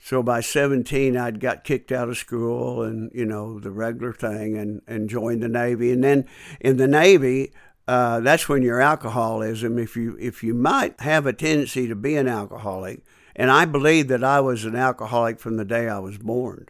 So 0.00 0.22
by 0.22 0.40
17, 0.40 1.16
I'd 1.16 1.40
got 1.40 1.64
kicked 1.64 1.90
out 1.90 2.08
of 2.08 2.16
school 2.16 2.82
and, 2.82 3.10
you 3.12 3.24
know, 3.24 3.58
the 3.58 3.72
regular 3.72 4.12
thing 4.12 4.56
and, 4.56 4.80
and 4.86 5.10
joined 5.10 5.42
the 5.42 5.48
Navy. 5.48 5.90
And 5.90 6.04
then 6.04 6.26
in 6.60 6.76
the 6.76 6.86
Navy, 6.86 7.52
uh, 7.88 8.20
that's 8.20 8.48
when 8.48 8.62
your 8.62 8.80
alcoholism, 8.80 9.78
if 9.78 9.96
you, 9.96 10.16
if 10.20 10.44
you 10.44 10.54
might 10.54 11.00
have 11.00 11.26
a 11.26 11.32
tendency 11.32 11.88
to 11.88 11.96
be 11.96 12.16
an 12.16 12.28
alcoholic, 12.28 13.02
and 13.34 13.50
I 13.50 13.64
believe 13.64 14.08
that 14.08 14.22
I 14.22 14.40
was 14.40 14.64
an 14.64 14.76
alcoholic 14.76 15.40
from 15.40 15.56
the 15.56 15.64
day 15.64 15.88
I 15.88 15.98
was 15.98 16.18
born. 16.18 16.68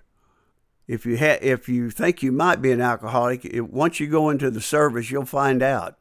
If 0.89 1.07
you, 1.07 1.19
ha- 1.19 1.39
if 1.41 1.69
you 1.69 1.91
think 1.91 2.23
you 2.23 2.33
might 2.33 2.61
be 2.61 2.73
an 2.73 2.81
alcoholic, 2.81 3.45
it, 3.45 3.71
once 3.71 4.01
you 4.01 4.09
go 4.09 4.31
into 4.31 4.51
the 4.51 4.61
service, 4.61 5.11
you'll 5.11 5.27
find 5.27 5.63
out 5.63 5.97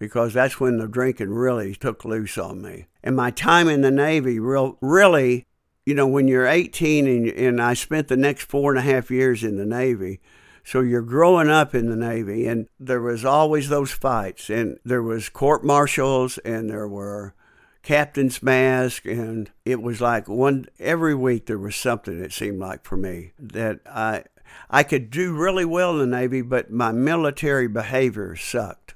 because 0.00 0.34
that's 0.34 0.58
when 0.58 0.78
the 0.78 0.88
drinking 0.88 1.30
really 1.30 1.76
took 1.76 2.04
loose 2.04 2.36
on 2.36 2.60
me. 2.60 2.86
And 3.04 3.14
my 3.14 3.30
time 3.30 3.68
in 3.68 3.82
the 3.82 3.90
Navy 3.90 4.40
real, 4.40 4.78
really 4.80 5.46
you 5.84 5.94
know, 5.94 6.06
when 6.06 6.28
you're 6.28 6.46
18 6.46 7.06
and, 7.06 7.28
and 7.28 7.60
I 7.60 7.74
spent 7.74 8.08
the 8.08 8.16
next 8.16 8.48
four 8.48 8.70
and 8.70 8.78
a 8.78 8.82
half 8.82 9.10
years 9.10 9.42
in 9.42 9.56
the 9.56 9.66
Navy, 9.66 10.20
so 10.64 10.80
you're 10.80 11.02
growing 11.02 11.48
up 11.48 11.74
in 11.74 11.90
the 11.90 11.96
Navy, 11.96 12.46
and 12.46 12.68
there 12.78 13.00
was 13.00 13.24
always 13.24 13.68
those 13.68 13.90
fights, 13.90 14.48
and 14.48 14.78
there 14.84 15.02
was 15.02 15.28
court 15.28 15.64
martials, 15.64 16.38
and 16.38 16.70
there 16.70 16.86
were 16.86 17.34
captain's 17.82 18.42
mast, 18.42 19.04
and 19.04 19.50
it 19.64 19.82
was 19.82 20.00
like 20.00 20.28
one 20.28 20.66
every 20.78 21.14
week 21.14 21.46
there 21.46 21.58
was 21.58 21.76
something. 21.76 22.22
It 22.22 22.32
seemed 22.32 22.60
like 22.60 22.84
for 22.84 22.96
me 22.96 23.32
that 23.38 23.80
I 23.86 24.24
I 24.70 24.82
could 24.82 25.10
do 25.10 25.34
really 25.34 25.64
well 25.64 25.92
in 25.92 26.10
the 26.10 26.16
Navy, 26.16 26.42
but 26.42 26.70
my 26.70 26.92
military 26.92 27.68
behavior 27.68 28.36
sucked. 28.36 28.94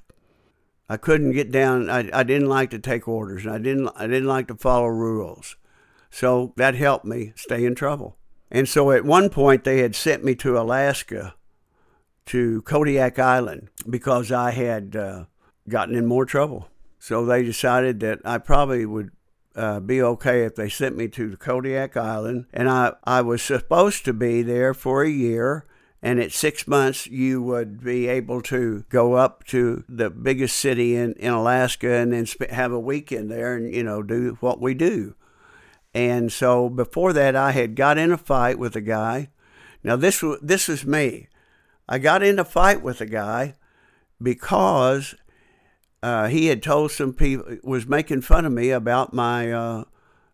I 0.89 0.97
couldn't 0.97 1.33
get 1.33 1.51
down. 1.51 1.89
I, 1.89 2.09
I 2.13 2.23
didn't 2.23 2.47
like 2.47 2.69
to 2.69 2.79
take 2.79 3.07
orders, 3.07 3.45
and 3.45 3.53
I 3.53 3.57
didn't 3.57 3.89
I 3.95 4.07
didn't 4.07 4.27
like 4.27 4.47
to 4.47 4.55
follow 4.55 4.87
rules. 4.87 5.55
So 6.09 6.53
that 6.55 6.75
helped 6.75 7.05
me 7.05 7.33
stay 7.35 7.65
in 7.65 7.75
trouble. 7.75 8.17
And 8.49 8.67
so 8.67 8.91
at 8.91 9.03
one 9.03 9.29
point, 9.29 9.65
they 9.65 9.79
had 9.79 9.95
sent 9.95 10.23
me 10.23 10.33
to 10.35 10.57
Alaska 10.57 11.35
to 12.27 12.61
Kodiak 12.61 13.19
Island 13.19 13.69
because 13.89 14.31
I 14.31 14.51
had 14.51 14.95
uh, 14.95 15.25
gotten 15.67 15.95
in 15.95 16.05
more 16.05 16.25
trouble. 16.25 16.69
So 17.07 17.25
they 17.25 17.41
decided 17.41 18.01
that 18.01 18.19
I 18.25 18.37
probably 18.37 18.85
would 18.85 19.11
uh, 19.55 19.79
be 19.79 20.01
okay 20.01 20.43
if 20.43 20.55
they 20.55 20.67
sent 20.67 20.97
me 20.97 21.07
to 21.07 21.37
Kodiak 21.37 21.95
Island. 21.95 22.47
And 22.51 22.69
I, 22.69 22.95
I 23.05 23.21
was 23.21 23.41
supposed 23.41 24.03
to 24.03 24.13
be 24.13 24.41
there 24.41 24.73
for 24.73 25.03
a 25.03 25.09
year. 25.09 25.63
And 26.01 26.19
at 26.19 26.33
six 26.33 26.67
months, 26.67 27.07
you 27.07 27.41
would 27.41 27.81
be 27.81 28.09
able 28.09 28.41
to 28.41 28.83
go 28.89 29.13
up 29.13 29.45
to 29.45 29.85
the 29.87 30.09
biggest 30.09 30.57
city 30.57 30.97
in, 30.97 31.13
in 31.13 31.31
Alaska 31.31 31.93
and 31.93 32.11
then 32.11 32.25
sp- 32.27 32.51
have 32.51 32.73
a 32.73 32.79
weekend 32.79 33.31
there 33.31 33.55
and, 33.55 33.73
you 33.73 33.83
know, 33.83 34.03
do 34.03 34.37
what 34.41 34.59
we 34.59 34.73
do. 34.73 35.15
And 35.93 36.29
so 36.29 36.67
before 36.67 37.13
that, 37.13 37.37
I 37.37 37.51
had 37.51 37.77
got 37.77 37.97
in 37.97 38.11
a 38.11 38.17
fight 38.17 38.59
with 38.59 38.75
a 38.75 38.81
guy. 38.81 39.29
Now 39.81 39.95
this 39.95 40.21
this 40.41 40.67
is 40.67 40.85
me. 40.85 41.29
I 41.87 41.99
got 41.99 42.21
in 42.21 42.37
a 42.37 42.43
fight 42.43 42.81
with 42.81 42.99
a 42.99 43.05
guy 43.05 43.55
because 44.21 45.15
uh, 46.03 46.27
he 46.27 46.47
had 46.47 46.61
told 46.61 46.91
some 46.91 47.13
people 47.13 47.57
was 47.63 47.87
making 47.87 48.21
fun 48.21 48.45
of 48.45 48.51
me 48.51 48.69
about 48.69 49.13
my 49.13 49.51
uh, 49.51 49.83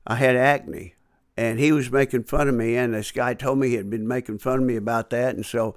I 0.05 0.15
had 0.15 0.36
acne, 0.36 0.96
and 1.38 1.60
he 1.60 1.72
was 1.72 1.91
making 1.91 2.25
fun 2.25 2.48
of 2.48 2.55
me. 2.55 2.75
And 2.75 2.93
this 2.93 3.12
guy 3.12 3.34
told 3.34 3.60
me 3.60 3.70
he 3.70 3.75
had 3.75 3.89
been 3.89 4.08
making 4.08 4.39
fun 4.39 4.60
of 4.60 4.65
me 4.65 4.75
about 4.75 5.10
that, 5.12 5.36
and 5.36 5.46
so 5.46 5.75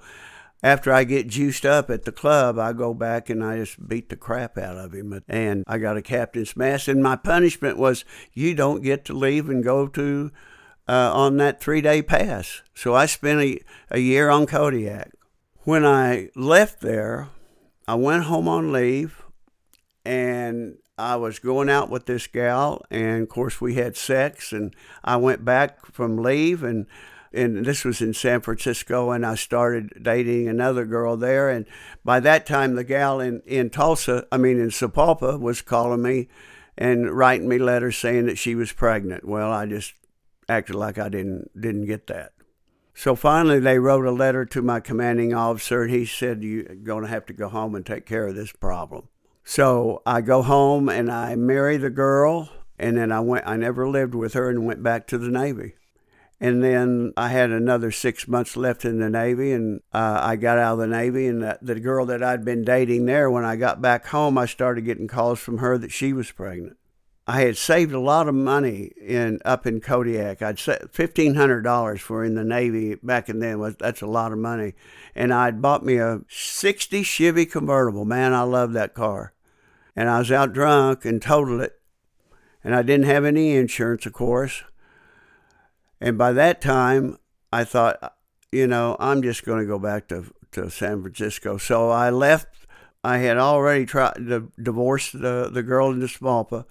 after 0.63 0.91
I 0.91 1.03
get 1.03 1.27
juiced 1.27 1.65
up 1.65 1.89
at 1.89 2.05
the 2.05 2.11
club, 2.11 2.57
I 2.57 2.73
go 2.73 2.93
back 2.93 3.29
and 3.29 3.43
I 3.43 3.57
just 3.57 3.87
beat 3.87 4.09
the 4.09 4.15
crap 4.15 4.57
out 4.57 4.77
of 4.77 4.93
him. 4.93 5.21
And 5.27 5.63
I 5.67 5.77
got 5.77 5.97
a 5.97 6.01
captain's 6.01 6.57
mast. 6.57 6.87
And 6.87 7.03
my 7.03 7.15
punishment 7.15 7.77
was 7.77 8.03
you 8.33 8.55
don't 8.55 8.81
get 8.81 9.05
to 9.05 9.13
leave 9.13 9.49
and 9.49 9.63
go 9.63 9.87
to 9.87 10.31
uh, 10.87 11.11
on 11.13 11.37
that 11.37 11.61
three 11.61 11.81
day 11.81 12.01
pass. 12.01 12.63
So 12.73 12.95
I 12.95 13.05
spent 13.05 13.39
a, 13.41 13.59
a 13.91 13.99
year 13.99 14.29
on 14.29 14.47
Kodiak. 14.47 15.11
When 15.63 15.85
I 15.85 16.29
left 16.35 16.81
there, 16.81 17.29
I 17.87 17.95
went 17.95 18.23
home 18.23 18.47
on 18.47 18.71
leave 18.71 19.21
and 20.07 20.77
I 20.97 21.17
was 21.17 21.37
going 21.37 21.69
out 21.69 21.89
with 21.89 22.05
this 22.05 22.27
gal. 22.27 22.81
And 22.89 23.23
of 23.23 23.29
course, 23.29 23.59
we 23.59 23.75
had 23.75 23.97
sex. 23.97 24.53
And 24.53 24.73
I 25.03 25.17
went 25.17 25.43
back 25.43 25.85
from 25.85 26.17
leave 26.17 26.63
and 26.63 26.87
and 27.33 27.65
this 27.65 27.83
was 27.83 28.01
in 28.01 28.13
San 28.13 28.39
Francisco, 28.39 29.11
and 29.11 29.25
I 29.25 29.35
started 29.35 30.01
dating 30.01 30.47
another 30.47 30.85
girl 30.85 31.17
there. 31.17 31.49
And 31.49 31.65
by 32.03 32.21
that 32.21 32.45
time, 32.45 32.75
the 32.75 32.85
gal 32.85 33.19
in, 33.19 33.41
in 33.45 33.69
Tulsa, 33.69 34.25
I 34.31 34.37
mean 34.37 34.57
in 34.57 34.69
Sapulpa, 34.69 35.37
was 35.37 35.61
calling 35.61 36.01
me 36.01 36.29
and 36.77 37.11
writing 37.11 37.49
me 37.49 37.59
letters 37.59 37.97
saying 37.97 38.27
that 38.27 38.37
she 38.37 38.55
was 38.55 38.71
pregnant. 38.71 39.25
Well, 39.25 39.51
I 39.51 39.65
just 39.65 39.93
acted 40.47 40.75
like 40.75 40.97
I 40.97 41.09
didn't 41.09 41.51
didn't 41.59 41.85
get 41.85 42.07
that. 42.07 42.31
So 42.95 43.13
finally, 43.13 43.59
they 43.59 43.77
wrote 43.77 44.05
a 44.05 44.11
letter 44.11 44.45
to 44.45 44.61
my 44.61 44.79
commanding 44.79 45.33
officer, 45.33 45.83
and 45.83 45.91
he 45.91 46.05
said, 46.05 46.43
"You're 46.43 46.63
going 46.63 47.03
to 47.03 47.09
have 47.09 47.25
to 47.25 47.33
go 47.33 47.49
home 47.49 47.75
and 47.75 47.85
take 47.85 48.05
care 48.05 48.25
of 48.25 48.35
this 48.35 48.53
problem." 48.53 49.09
So 49.49 50.01
I 50.05 50.19
go 50.19 50.41
home 50.41 50.89
and 50.89 51.09
I 51.09 51.37
marry 51.37 51.77
the 51.77 51.89
girl, 51.89 52.49
and 52.77 52.97
then 52.97 53.13
I 53.13 53.21
went. 53.21 53.47
I 53.47 53.55
never 53.55 53.87
lived 53.87 54.13
with 54.13 54.33
her 54.33 54.49
and 54.49 54.65
went 54.65 54.83
back 54.83 55.07
to 55.07 55.17
the 55.17 55.29
Navy. 55.29 55.75
And 56.41 56.61
then 56.61 57.13
I 57.15 57.29
had 57.29 57.49
another 57.49 57.89
six 57.89 58.27
months 58.27 58.57
left 58.57 58.83
in 58.83 58.99
the 58.99 59.09
Navy, 59.09 59.53
and 59.53 59.79
uh, 59.93 60.19
I 60.21 60.35
got 60.35 60.57
out 60.57 60.73
of 60.73 60.79
the 60.79 60.87
Navy. 60.87 61.27
And 61.27 61.41
the, 61.41 61.57
the 61.61 61.79
girl 61.79 62.05
that 62.07 62.21
I'd 62.21 62.43
been 62.43 62.65
dating 62.65 63.05
there, 63.05 63.31
when 63.31 63.45
I 63.45 63.55
got 63.55 63.81
back 63.81 64.07
home, 64.07 64.37
I 64.37 64.47
started 64.47 64.81
getting 64.81 65.07
calls 65.07 65.39
from 65.39 65.59
her 65.59 65.77
that 65.77 65.93
she 65.93 66.11
was 66.11 66.29
pregnant. 66.29 66.75
I 67.25 67.39
had 67.43 67.55
saved 67.55 67.93
a 67.93 68.01
lot 68.01 68.27
of 68.27 68.35
money 68.35 68.91
in 69.01 69.39
up 69.45 69.65
in 69.65 69.79
Kodiak. 69.79 70.41
I'd 70.41 70.59
set 70.59 70.93
fifteen 70.93 71.35
hundred 71.35 71.61
dollars 71.61 72.01
for 72.01 72.21
in 72.25 72.35
the 72.35 72.43
Navy 72.43 72.95
back 72.95 73.29
in 73.29 73.39
then. 73.39 73.59
Was 73.59 73.77
that's 73.77 74.01
a 74.01 74.07
lot 74.07 74.33
of 74.33 74.39
money, 74.39 74.73
and 75.15 75.33
I'd 75.33 75.61
bought 75.61 75.85
me 75.85 75.99
a 75.99 76.19
'60 76.27 77.01
Chevy 77.03 77.45
convertible. 77.45 78.03
Man, 78.03 78.33
I 78.33 78.41
love 78.41 78.73
that 78.73 78.93
car. 78.93 79.33
And 79.97 80.09
I 80.09 80.19
was 80.19 80.31
out 80.31 80.53
drunk 80.53 81.05
and 81.05 81.19
totaled 81.19 81.59
it, 81.59 81.73
and 82.63 82.75
I 82.75 82.83
didn't 82.83 83.07
have 83.07 83.25
any 83.25 83.55
insurance, 83.55 84.05
of 84.05 84.13
course. 84.13 84.63
And 85.99 86.19
by 86.19 86.33
that 86.33 86.61
time, 86.61 87.17
I 87.51 87.63
thought, 87.63 88.13
you 88.51 88.67
know, 88.67 88.95
I'm 88.99 89.23
just 89.23 89.43
going 89.43 89.59
to 89.59 89.65
go 89.65 89.79
back 89.79 90.07
to, 90.09 90.31
to 90.51 90.69
San 90.69 91.01
Francisco. 91.01 91.57
So 91.57 91.89
I 91.89 92.11
left. 92.11 92.47
I 93.03 93.17
had 93.17 93.37
already 93.37 93.87
tried 93.87 94.27
to 94.27 94.51
divorce 94.61 95.11
the, 95.11 95.49
the 95.51 95.63
girl 95.63 95.89
in 95.89 95.99
the 95.99 96.05
Sapulpa, 96.05 96.65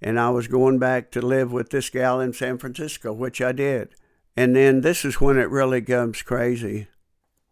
and 0.00 0.20
I 0.20 0.30
was 0.30 0.46
going 0.46 0.78
back 0.78 1.10
to 1.10 1.20
live 1.20 1.50
with 1.50 1.70
this 1.70 1.90
gal 1.90 2.20
in 2.20 2.32
San 2.32 2.58
Francisco, 2.58 3.12
which 3.12 3.40
I 3.40 3.50
did. 3.50 3.96
And 4.36 4.54
then 4.54 4.82
this 4.82 5.04
is 5.04 5.20
when 5.20 5.36
it 5.36 5.50
really 5.50 5.82
comes 5.82 6.22
crazy. 6.22 6.86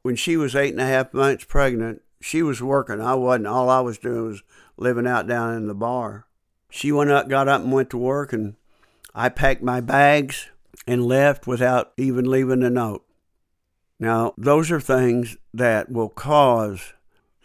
When 0.02 0.14
she 0.14 0.36
was 0.36 0.54
eight 0.54 0.72
and 0.72 0.80
a 0.80 0.86
half 0.86 1.12
months 1.12 1.44
pregnant, 1.44 2.02
she 2.20 2.44
was 2.44 2.62
working. 2.62 3.00
I 3.00 3.14
wasn't. 3.14 3.48
All 3.48 3.68
I 3.68 3.80
was 3.80 3.98
doing 3.98 4.28
was 4.28 4.42
living 4.76 5.06
out 5.06 5.26
down 5.26 5.54
in 5.54 5.66
the 5.66 5.74
bar. 5.74 6.26
She 6.70 6.92
went 6.92 7.10
up, 7.10 7.28
got 7.28 7.48
up, 7.48 7.62
and 7.62 7.72
went 7.72 7.90
to 7.90 7.98
work, 7.98 8.32
and 8.32 8.56
I 9.14 9.28
packed 9.28 9.62
my 9.62 9.80
bags 9.80 10.50
and 10.86 11.04
left 11.04 11.46
without 11.46 11.92
even 11.96 12.30
leaving 12.30 12.62
a 12.62 12.70
note. 12.70 13.04
Now, 13.98 14.34
those 14.36 14.70
are 14.70 14.80
things 14.80 15.36
that 15.54 15.90
will 15.90 16.10
cause 16.10 16.92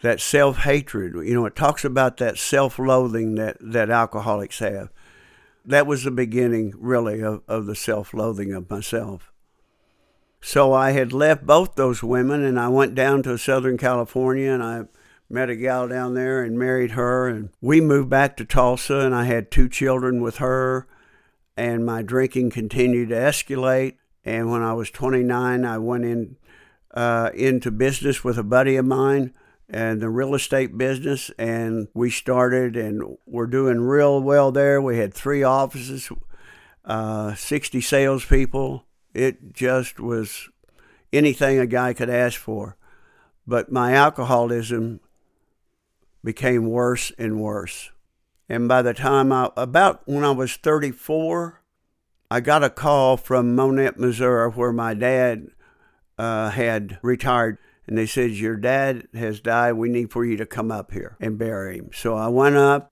that 0.02 0.20
self 0.20 0.58
hatred. 0.58 1.14
You 1.14 1.34
know, 1.34 1.46
it 1.46 1.56
talks 1.56 1.84
about 1.84 2.18
that 2.18 2.36
self 2.36 2.78
loathing 2.78 3.36
that, 3.36 3.56
that 3.60 3.90
alcoholics 3.90 4.58
have. 4.58 4.90
That 5.64 5.86
was 5.86 6.04
the 6.04 6.10
beginning, 6.10 6.74
really, 6.76 7.22
of, 7.22 7.42
of 7.48 7.66
the 7.66 7.76
self 7.76 8.12
loathing 8.12 8.52
of 8.52 8.68
myself. 8.68 9.32
So 10.44 10.72
I 10.72 10.90
had 10.90 11.12
left 11.12 11.46
both 11.46 11.76
those 11.76 12.02
women 12.02 12.44
and 12.44 12.58
I 12.58 12.68
went 12.68 12.96
down 12.96 13.22
to 13.22 13.38
Southern 13.38 13.78
California 13.78 14.50
and 14.50 14.62
I 14.62 14.84
met 15.32 15.50
a 15.50 15.56
gal 15.56 15.88
down 15.88 16.14
there 16.14 16.42
and 16.42 16.58
married 16.58 16.92
her. 16.92 17.26
And 17.26 17.48
we 17.60 17.80
moved 17.80 18.10
back 18.10 18.36
to 18.36 18.44
Tulsa 18.44 18.98
and 18.98 19.14
I 19.14 19.24
had 19.24 19.50
two 19.50 19.68
children 19.68 20.20
with 20.20 20.36
her 20.36 20.86
and 21.56 21.84
my 21.84 22.02
drinking 22.02 22.50
continued 22.50 23.08
to 23.08 23.14
escalate. 23.14 23.96
And 24.24 24.50
when 24.50 24.62
I 24.62 24.74
was 24.74 24.90
29, 24.90 25.64
I 25.64 25.78
went 25.78 26.04
in 26.04 26.36
uh, 26.92 27.30
into 27.34 27.70
business 27.70 28.22
with 28.22 28.38
a 28.38 28.42
buddy 28.42 28.76
of 28.76 28.84
mine 28.84 29.32
and 29.68 30.00
the 30.00 30.10
real 30.10 30.34
estate 30.34 30.76
business. 30.76 31.30
And 31.38 31.88
we 31.94 32.10
started 32.10 32.76
and 32.76 33.16
we're 33.26 33.46
doing 33.46 33.80
real 33.80 34.20
well 34.20 34.52
there. 34.52 34.80
We 34.80 34.98
had 34.98 35.14
three 35.14 35.42
offices, 35.42 36.10
uh, 36.84 37.34
60 37.34 37.80
salespeople. 37.80 38.84
It 39.14 39.52
just 39.54 39.98
was 39.98 40.48
anything 41.12 41.58
a 41.58 41.66
guy 41.66 41.94
could 41.94 42.10
ask 42.10 42.38
for. 42.38 42.76
But 43.46 43.72
my 43.72 43.94
alcoholism 43.94 45.00
became 46.24 46.66
worse 46.66 47.12
and 47.18 47.40
worse. 47.40 47.90
And 48.48 48.68
by 48.68 48.82
the 48.82 48.94
time 48.94 49.32
I, 49.32 49.50
about 49.56 50.02
when 50.06 50.24
I 50.24 50.30
was 50.30 50.56
34, 50.56 51.62
I 52.30 52.40
got 52.40 52.64
a 52.64 52.70
call 52.70 53.16
from 53.16 53.56
Monett, 53.56 53.98
Missouri, 53.98 54.50
where 54.50 54.72
my 54.72 54.94
dad 54.94 55.48
uh, 56.18 56.50
had 56.50 56.98
retired. 57.02 57.58
And 57.86 57.98
they 57.98 58.06
said, 58.06 58.30
Your 58.32 58.56
dad 58.56 59.08
has 59.14 59.40
died. 59.40 59.72
We 59.72 59.88
need 59.88 60.12
for 60.12 60.24
you 60.24 60.36
to 60.36 60.46
come 60.46 60.70
up 60.70 60.92
here 60.92 61.16
and 61.20 61.38
bury 61.38 61.78
him. 61.78 61.90
So 61.92 62.14
I 62.14 62.28
went 62.28 62.56
up 62.56 62.91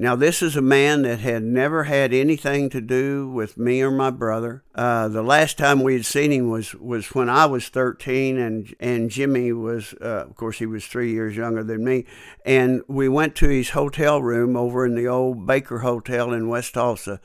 now, 0.00 0.14
this 0.14 0.42
is 0.42 0.54
a 0.54 0.62
man 0.62 1.02
that 1.02 1.18
had 1.18 1.42
never 1.42 1.82
had 1.82 2.14
anything 2.14 2.70
to 2.70 2.80
do 2.80 3.28
with 3.28 3.58
me 3.58 3.82
or 3.82 3.90
my 3.90 4.10
brother. 4.10 4.62
Uh, 4.72 5.08
the 5.08 5.24
last 5.24 5.58
time 5.58 5.82
we 5.82 5.94
had 5.94 6.06
seen 6.06 6.30
him 6.30 6.48
was, 6.48 6.72
was 6.72 7.16
when 7.16 7.28
I 7.28 7.46
was 7.46 7.68
13, 7.68 8.38
and, 8.38 8.72
and 8.78 9.10
Jimmy 9.10 9.52
was, 9.52 9.94
uh, 10.00 10.26
of 10.28 10.36
course, 10.36 10.58
he 10.58 10.66
was 10.66 10.86
three 10.86 11.10
years 11.10 11.34
younger 11.34 11.64
than 11.64 11.84
me. 11.84 12.06
And 12.46 12.82
we 12.86 13.08
went 13.08 13.34
to 13.36 13.48
his 13.48 13.70
hotel 13.70 14.22
room 14.22 14.56
over 14.56 14.86
in 14.86 14.94
the 14.94 15.08
old 15.08 15.48
Baker 15.48 15.80
Hotel 15.80 16.32
in 16.32 16.48
West 16.48 16.74
Tulsa. 16.74 17.20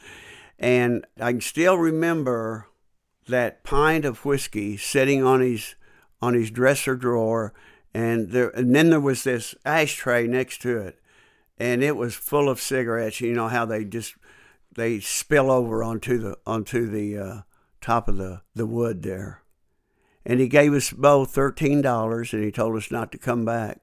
And 0.58 1.06
I 1.22 1.32
can 1.34 1.42
still 1.42 1.78
remember 1.78 2.70
that 3.28 3.64
pint 3.64 4.04
of 4.04 4.26
whiskey 4.26 4.78
sitting 4.78 5.24
on 5.24 5.42
his, 5.42 5.76
on 6.24 6.34
his 6.34 6.50
dresser 6.50 6.96
drawer. 6.96 7.54
And, 7.94 8.32
there, 8.32 8.50
and 8.50 8.76
then 8.76 8.90
there 8.90 9.00
was 9.00 9.24
this 9.24 9.54
ashtray 9.64 10.26
next 10.26 10.64
to 10.64 10.80
it 10.80 10.98
and 11.64 11.82
it 11.82 11.96
was 11.96 12.14
full 12.14 12.50
of 12.50 12.60
cigarettes. 12.60 13.22
You 13.22 13.34
know 13.34 13.48
how 13.48 13.66
they 13.66 13.86
just 13.86 14.16
they 14.76 15.00
spill 15.00 15.50
over 15.50 15.82
onto 15.82 16.18
the 16.18 16.38
onto 16.46 16.90
the 16.90 17.18
uh, 17.18 17.42
top 17.80 18.10
of 18.10 18.18
the 18.18 18.42
the 18.54 18.66
wood 18.66 19.02
there. 19.02 19.44
And 20.26 20.42
he 20.42 20.50
gave 20.50 20.74
us 20.74 20.92
both 20.92 21.32
thirteen 21.32 21.82
dollars, 21.82 22.34
and 22.34 22.44
he 22.44 22.52
told 22.52 22.76
us 22.76 22.92
not 22.92 23.14
to 23.14 23.18
come 23.18 23.46
back. 23.46 23.80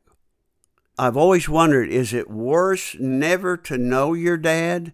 I've 0.99 1.17
always 1.17 1.49
wondered: 1.49 1.89
is 1.89 2.13
it 2.13 2.31
worse 2.31 2.97
never 3.01 3.57
to 3.57 3.79
know 3.79 4.13
your 4.13 4.37
dad, 4.37 4.93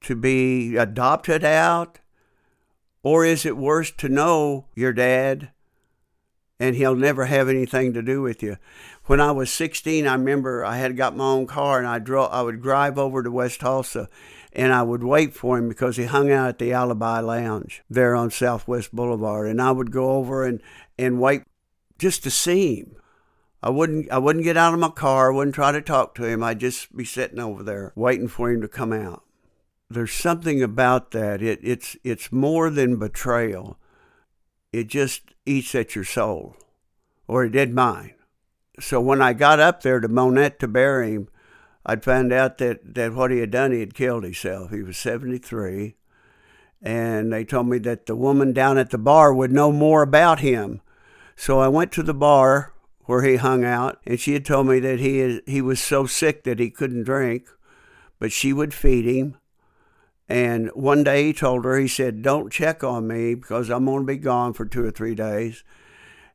to 0.00 0.16
be 0.16 0.74
adopted 0.74 1.44
out, 1.44 1.98
or 3.02 3.26
is 3.26 3.44
it 3.44 3.58
worse 3.58 3.90
to 3.90 4.08
know 4.08 4.68
your 4.74 4.94
dad? 4.94 5.50
And 6.58 6.74
he'll 6.76 6.94
never 6.94 7.26
have 7.26 7.50
anything 7.50 7.92
to 7.92 8.02
do 8.02 8.22
with 8.22 8.42
you 8.42 8.56
when 9.06 9.20
I 9.20 9.30
was 9.30 9.52
16, 9.52 10.06
I 10.06 10.12
remember 10.12 10.64
I 10.64 10.78
had 10.78 10.96
got 10.96 11.16
my 11.16 11.24
own 11.24 11.46
car 11.46 11.78
and 11.78 11.86
I 11.86 11.98
drove. 11.98 12.30
I 12.32 12.42
would 12.42 12.60
drive 12.60 12.98
over 12.98 13.22
to 13.22 13.30
West 13.30 13.60
Tulsa, 13.60 14.08
and 14.52 14.72
I 14.72 14.82
would 14.82 15.04
wait 15.04 15.34
for 15.34 15.58
him 15.58 15.68
because 15.68 15.96
he 15.96 16.04
hung 16.04 16.30
out 16.30 16.48
at 16.48 16.58
the 16.58 16.72
Alibi 16.72 17.20
Lounge 17.20 17.82
there 17.88 18.14
on 18.14 18.30
Southwest 18.30 18.94
Boulevard, 18.94 19.48
and 19.48 19.62
I 19.62 19.70
would 19.70 19.90
go 19.92 20.10
over 20.10 20.44
and 20.44 20.60
and 20.98 21.20
wait 21.20 21.42
just 21.98 22.22
to 22.24 22.30
see 22.30 22.80
him. 22.80 22.96
I 23.62 23.70
wouldn't 23.70 24.10
I 24.10 24.18
wouldn't 24.18 24.44
get 24.44 24.56
out 24.56 24.74
of 24.74 24.80
my 24.80 24.90
car. 24.90 25.32
I 25.32 25.34
wouldn't 25.34 25.54
try 25.54 25.72
to 25.72 25.80
talk 25.80 26.14
to 26.16 26.24
him. 26.24 26.42
I'd 26.42 26.60
just 26.60 26.94
be 26.96 27.04
sitting 27.04 27.38
over 27.38 27.62
there 27.62 27.92
waiting 27.94 28.28
for 28.28 28.50
him 28.50 28.60
to 28.62 28.68
come 28.68 28.92
out. 28.92 29.22
There's 29.88 30.12
something 30.12 30.62
about 30.62 31.12
that. 31.12 31.42
It 31.42 31.60
it's 31.62 31.96
it's 32.02 32.32
more 32.32 32.70
than 32.70 32.98
betrayal. 32.98 33.78
It 34.72 34.88
just 34.88 35.35
eats 35.46 35.74
at 35.74 35.94
your 35.94 36.04
soul, 36.04 36.56
or 37.26 37.44
it 37.44 37.50
did 37.50 37.72
mine 37.72 38.16
so 38.78 39.00
when 39.00 39.22
I 39.22 39.32
got 39.32 39.60
up 39.60 39.82
there 39.82 40.00
to 40.00 40.08
Monett 40.08 40.58
to 40.60 40.68
bury 40.68 41.12
him, 41.12 41.28
I'd 41.84 42.04
found 42.04 42.32
out 42.32 42.58
that, 42.58 42.94
that 42.94 43.14
what 43.14 43.30
he 43.30 43.38
had 43.38 43.50
done, 43.50 43.72
he 43.72 43.80
had 43.80 43.94
killed 43.94 44.24
himself. 44.24 44.70
He 44.70 44.82
was 44.82 44.98
73. 44.98 45.94
And 46.82 47.32
they 47.32 47.44
told 47.44 47.68
me 47.68 47.78
that 47.78 48.06
the 48.06 48.16
woman 48.16 48.52
down 48.52 48.76
at 48.76 48.90
the 48.90 48.98
bar 48.98 49.32
would 49.32 49.52
know 49.52 49.72
more 49.72 50.02
about 50.02 50.40
him. 50.40 50.80
So 51.36 51.60
I 51.60 51.68
went 51.68 51.92
to 51.92 52.02
the 52.02 52.14
bar 52.14 52.72
where 53.04 53.22
he 53.22 53.36
hung 53.36 53.64
out, 53.64 54.00
and 54.04 54.18
she 54.18 54.32
had 54.32 54.44
told 54.44 54.66
me 54.66 54.80
that 54.80 54.98
he, 54.98 55.40
he 55.46 55.62
was 55.62 55.80
so 55.80 56.06
sick 56.06 56.44
that 56.44 56.58
he 56.58 56.70
couldn't 56.70 57.04
drink, 57.04 57.48
but 58.18 58.32
she 58.32 58.52
would 58.52 58.74
feed 58.74 59.04
him. 59.04 59.36
And 60.28 60.70
one 60.74 61.04
day 61.04 61.24
he 61.24 61.32
told 61.32 61.64
her, 61.64 61.78
he 61.78 61.88
said, 61.88 62.22
Don't 62.22 62.52
check 62.52 62.82
on 62.82 63.06
me 63.06 63.34
because 63.34 63.70
I'm 63.70 63.84
going 63.84 64.02
to 64.02 64.06
be 64.06 64.16
gone 64.16 64.52
for 64.52 64.66
two 64.66 64.84
or 64.84 64.90
three 64.90 65.14
days. 65.14 65.62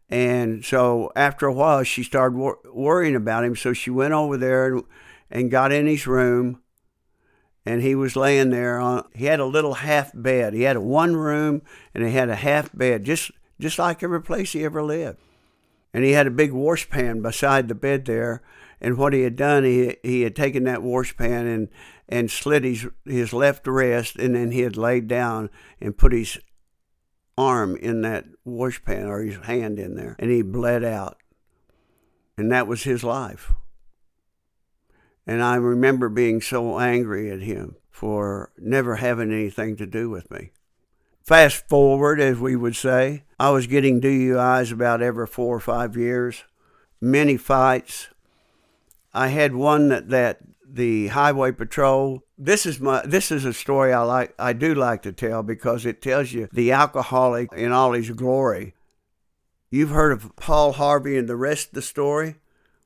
And 0.09 0.63
so 0.63 1.11
after 1.15 1.45
a 1.45 1.53
while, 1.53 1.83
she 1.83 2.03
started 2.03 2.37
wor- 2.37 2.59
worrying 2.73 3.15
about 3.15 3.43
him. 3.43 3.55
So 3.55 3.73
she 3.73 3.89
went 3.89 4.13
over 4.13 4.37
there 4.37 4.73
and, 4.73 4.83
and 5.29 5.51
got 5.51 5.71
in 5.71 5.87
his 5.87 6.07
room. 6.07 6.61
And 7.65 7.81
he 7.81 7.93
was 7.95 8.15
laying 8.15 8.49
there 8.49 8.79
on, 8.79 9.07
he 9.13 9.25
had 9.25 9.39
a 9.39 9.45
little 9.45 9.75
half 9.75 10.11
bed. 10.15 10.53
He 10.53 10.63
had 10.63 10.75
a 10.75 10.81
one 10.81 11.15
room 11.15 11.61
and 11.93 12.03
he 12.03 12.11
had 12.11 12.29
a 12.29 12.35
half 12.35 12.75
bed, 12.75 13.03
just, 13.03 13.31
just 13.59 13.77
like 13.77 14.01
every 14.01 14.21
place 14.21 14.53
he 14.53 14.65
ever 14.65 14.81
lived. 14.81 15.19
And 15.93 16.03
he 16.03 16.11
had 16.11 16.27
a 16.27 16.31
big 16.31 16.51
washpan 16.51 17.21
beside 17.21 17.67
the 17.67 17.75
bed 17.75 18.05
there. 18.05 18.41
And 18.81 18.97
what 18.97 19.13
he 19.13 19.21
had 19.21 19.35
done, 19.35 19.63
he, 19.63 19.97
he 20.03 20.21
had 20.21 20.35
taken 20.35 20.63
that 20.63 20.79
washpan 20.79 21.53
and, 21.53 21.69
and 22.09 22.31
slit 22.31 22.63
his, 22.63 22.87
his 23.05 23.31
left 23.31 23.67
wrist, 23.67 24.15
and 24.17 24.35
then 24.35 24.51
he 24.51 24.61
had 24.61 24.75
laid 24.75 25.07
down 25.07 25.49
and 25.79 25.97
put 25.97 26.11
his 26.11 26.39
arm 27.37 27.75
in 27.77 28.01
that 28.01 28.25
washpan 28.45 29.07
or 29.07 29.21
his 29.21 29.37
hand 29.45 29.79
in 29.79 29.95
there, 29.95 30.15
and 30.19 30.31
he 30.31 30.41
bled 30.41 30.83
out. 30.83 31.17
And 32.37 32.51
that 32.51 32.67
was 32.67 32.83
his 32.83 33.03
life. 33.03 33.53
And 35.27 35.43
I 35.43 35.55
remember 35.55 36.09
being 36.09 36.41
so 36.41 36.79
angry 36.79 37.29
at 37.29 37.41
him 37.41 37.75
for 37.89 38.51
never 38.57 38.95
having 38.95 39.31
anything 39.31 39.75
to 39.75 39.85
do 39.85 40.09
with 40.09 40.31
me. 40.31 40.51
Fast 41.23 41.69
forward, 41.69 42.19
as 42.19 42.39
we 42.39 42.55
would 42.55 42.75
say, 42.75 43.23
I 43.39 43.51
was 43.51 43.67
getting 43.67 44.01
DUIs 44.01 44.71
about 44.71 45.03
every 45.03 45.27
four 45.27 45.55
or 45.55 45.59
five 45.59 45.95
years, 45.95 46.43
many 46.99 47.37
fights. 47.37 48.09
I 49.13 49.27
had 49.27 49.55
one 49.55 49.89
that, 49.89 50.09
that 50.09 50.39
the 50.73 51.07
highway 51.07 51.51
patrol. 51.51 52.23
This 52.37 52.65
is 52.65 52.79
my 52.79 53.05
this 53.05 53.31
is 53.31 53.45
a 53.45 53.53
story 53.53 53.93
I 53.93 54.01
like 54.01 54.33
I 54.39 54.53
do 54.53 54.73
like 54.73 55.01
to 55.03 55.11
tell 55.11 55.43
because 55.43 55.85
it 55.85 56.01
tells 56.01 56.31
you 56.31 56.47
the 56.51 56.71
alcoholic 56.71 57.51
in 57.53 57.71
all 57.71 57.93
his 57.93 58.09
glory. 58.11 58.73
You've 59.69 59.89
heard 59.89 60.11
of 60.11 60.35
Paul 60.35 60.73
Harvey 60.73 61.17
and 61.17 61.29
the 61.29 61.35
rest 61.35 61.69
of 61.69 61.73
the 61.75 61.81
story? 61.81 62.35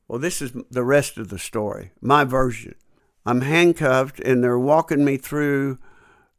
Well, 0.08 0.20
this 0.20 0.40
is 0.40 0.52
the 0.70 0.84
rest 0.84 1.18
of 1.18 1.30
the 1.30 1.38
story, 1.38 1.90
my 2.00 2.22
version. 2.22 2.76
I'm 3.24 3.40
handcuffed 3.40 4.20
and 4.20 4.42
they're 4.42 4.58
walking 4.58 5.04
me 5.04 5.16
through 5.16 5.78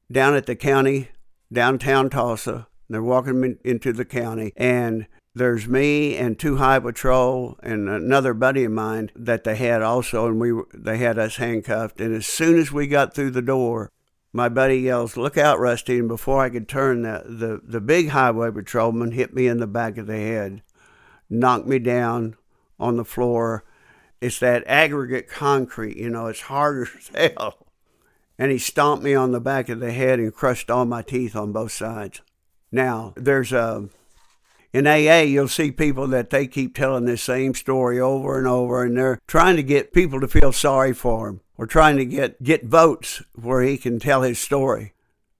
down 0.09 0.35
at 0.35 0.45
the 0.45 0.55
county, 0.55 1.09
downtown 1.51 2.09
Tulsa. 2.09 2.67
They're 2.89 3.03
walking 3.03 3.41
me 3.41 3.55
into 3.65 3.91
the 3.91 4.05
county 4.05 4.53
and 4.55 5.07
there's 5.37 5.67
me 5.67 6.15
and 6.15 6.37
two 6.37 6.57
high 6.57 6.79
patrol 6.79 7.57
and 7.61 7.87
another 7.87 8.33
buddy 8.33 8.63
of 8.63 8.71
mine 8.71 9.11
that 9.15 9.43
they 9.43 9.55
had 9.55 9.81
also, 9.81 10.27
and 10.27 10.39
we 10.39 10.51
they 10.73 10.97
had 10.97 11.17
us 11.17 11.37
handcuffed. 11.37 11.99
And 12.01 12.15
as 12.15 12.25
soon 12.25 12.57
as 12.57 12.71
we 12.71 12.87
got 12.87 13.13
through 13.13 13.31
the 13.31 13.41
door, 13.41 13.91
my 14.33 14.49
buddy 14.49 14.79
yells, 14.79 15.17
"Look 15.17 15.37
out, 15.37 15.59
Rusty!" 15.59 15.99
And 15.99 16.07
before 16.07 16.43
I 16.43 16.49
could 16.49 16.67
turn, 16.67 17.03
the 17.03 17.23
the, 17.25 17.61
the 17.63 17.81
big 17.81 18.09
highway 18.09 18.51
patrolman 18.51 19.11
hit 19.11 19.33
me 19.33 19.47
in 19.47 19.59
the 19.59 19.67
back 19.67 19.97
of 19.97 20.07
the 20.07 20.17
head, 20.17 20.61
knocked 21.29 21.67
me 21.67 21.79
down 21.79 22.35
on 22.79 22.97
the 22.97 23.05
floor. 23.05 23.63
It's 24.19 24.39
that 24.39 24.63
aggregate 24.65 25.29
concrete, 25.29 25.97
you 25.97 26.09
know, 26.09 26.27
it's 26.27 26.41
harder 26.41 26.89
as 26.97 27.33
hell. 27.33 27.67
And 28.39 28.51
he 28.51 28.57
stomped 28.57 29.03
me 29.03 29.15
on 29.15 29.31
the 29.31 29.39
back 29.39 29.69
of 29.69 29.79
the 29.79 29.91
head 29.91 30.19
and 30.19 30.33
crushed 30.33 30.69
all 30.69 30.85
my 30.85 31.01
teeth 31.01 31.35
on 31.35 31.51
both 31.51 31.71
sides. 31.71 32.21
Now, 32.71 33.13
there's 33.15 33.51
a 33.51 33.89
in 34.73 34.87
AA, 34.87 35.21
you'll 35.21 35.47
see 35.47 35.71
people 35.71 36.07
that 36.07 36.29
they 36.29 36.47
keep 36.47 36.75
telling 36.75 37.05
this 37.05 37.23
same 37.23 37.53
story 37.53 37.99
over 37.99 38.37
and 38.37 38.47
over, 38.47 38.83
and 38.83 38.97
they're 38.97 39.19
trying 39.27 39.55
to 39.55 39.63
get 39.63 39.93
people 39.93 40.19
to 40.21 40.27
feel 40.27 40.51
sorry 40.51 40.93
for 40.93 41.29
him 41.29 41.41
or 41.57 41.65
trying 41.65 41.97
to 41.97 42.05
get, 42.05 42.41
get 42.43 42.65
votes 42.65 43.23
where 43.33 43.61
he 43.61 43.77
can 43.77 43.99
tell 43.99 44.21
his 44.21 44.39
story. 44.39 44.93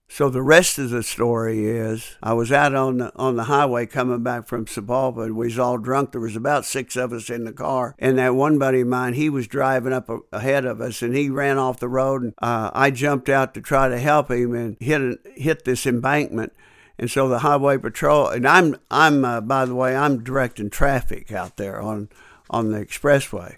So 0.10 0.30
the 0.30 0.42
rest 0.42 0.80
of 0.80 0.90
the 0.90 1.04
story 1.04 1.68
is 1.68 2.16
I 2.24 2.32
was 2.34 2.52
out 2.52 2.74
on 2.74 2.98
the, 2.98 3.12
on 3.18 3.36
the 3.36 3.44
highway 3.44 3.86
coming 3.86 4.24
back 4.24 4.48
from 4.48 4.66
Sapulpa 4.66 5.26
and 5.26 5.36
we 5.36 5.48
was 5.48 5.60
all 5.60 5.78
drunk. 5.78 6.12
There 6.12 6.22
was 6.22 6.36
about 6.36 6.66
six 6.66 6.96
of 6.96 7.12
us 7.12 7.30
in 7.30 7.44
the 7.44 7.52
car. 7.52 7.94
And 8.00 8.18
that 8.18 8.34
one 8.34 8.58
buddy 8.58 8.82
of 8.82 8.88
mine, 8.88 9.14
he 9.14 9.30
was 9.30 9.48
driving 9.48 9.92
up 9.92 10.10
a, 10.10 10.20
ahead 10.32 10.66
of 10.66 10.80
us 10.80 11.02
and 11.02 11.16
he 11.16 11.30
ran 11.30 11.58
off 11.58 11.80
the 11.80 11.90
road. 11.90 12.24
And 12.24 12.34
uh, 12.42 12.72
I 12.74 12.90
jumped 12.90 13.28
out 13.28 13.54
to 13.56 13.62
try 13.62 13.90
to 13.90 14.00
help 14.00 14.32
him 14.32 14.56
and 14.56 14.78
hit, 14.80 15.20
hit 15.36 15.66
this 15.66 15.86
embankment. 15.86 16.54
And 17.00 17.12
so 17.12 17.28
the 17.28 17.40
highway 17.40 17.78
patrol, 17.78 18.28
and 18.28 18.48
I'm, 18.48 18.76
I'm, 18.90 19.24
uh, 19.24 19.42
by 19.42 19.66
the 19.66 19.76
way, 19.76 19.96
I'm 19.96 20.24
directing 20.24 20.70
traffic 20.70 21.32
out 21.32 21.58
there 21.58 21.80
on, 21.80 22.10
on 22.50 22.72
the 22.72 22.84
expressway. 22.84 23.58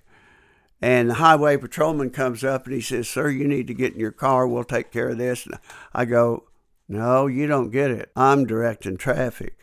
And 0.82 1.10
the 1.10 1.16
highway 1.16 1.58
patrolman 1.58 2.10
comes 2.10 2.44
up 2.44 2.66
and 2.66 2.74
he 2.74 2.82
says, 2.82 3.08
Sir, 3.08 3.30
you 3.30 3.48
need 3.48 3.68
to 3.68 3.74
get 3.74 3.94
in 3.94 4.00
your 4.00 4.12
car. 4.12 4.48
We'll 4.48 4.64
take 4.64 4.92
care 4.92 5.10
of 5.10 5.18
this. 5.18 5.46
And 5.46 5.58
I 5.94 6.06
go, 6.06 6.46
No, 6.88 7.28
you 7.28 7.48
don't 7.48 7.70
get 7.70 7.92
it. 7.92 8.12
I'm 8.16 8.46
directing 8.46 8.98
traffic. 8.98 9.58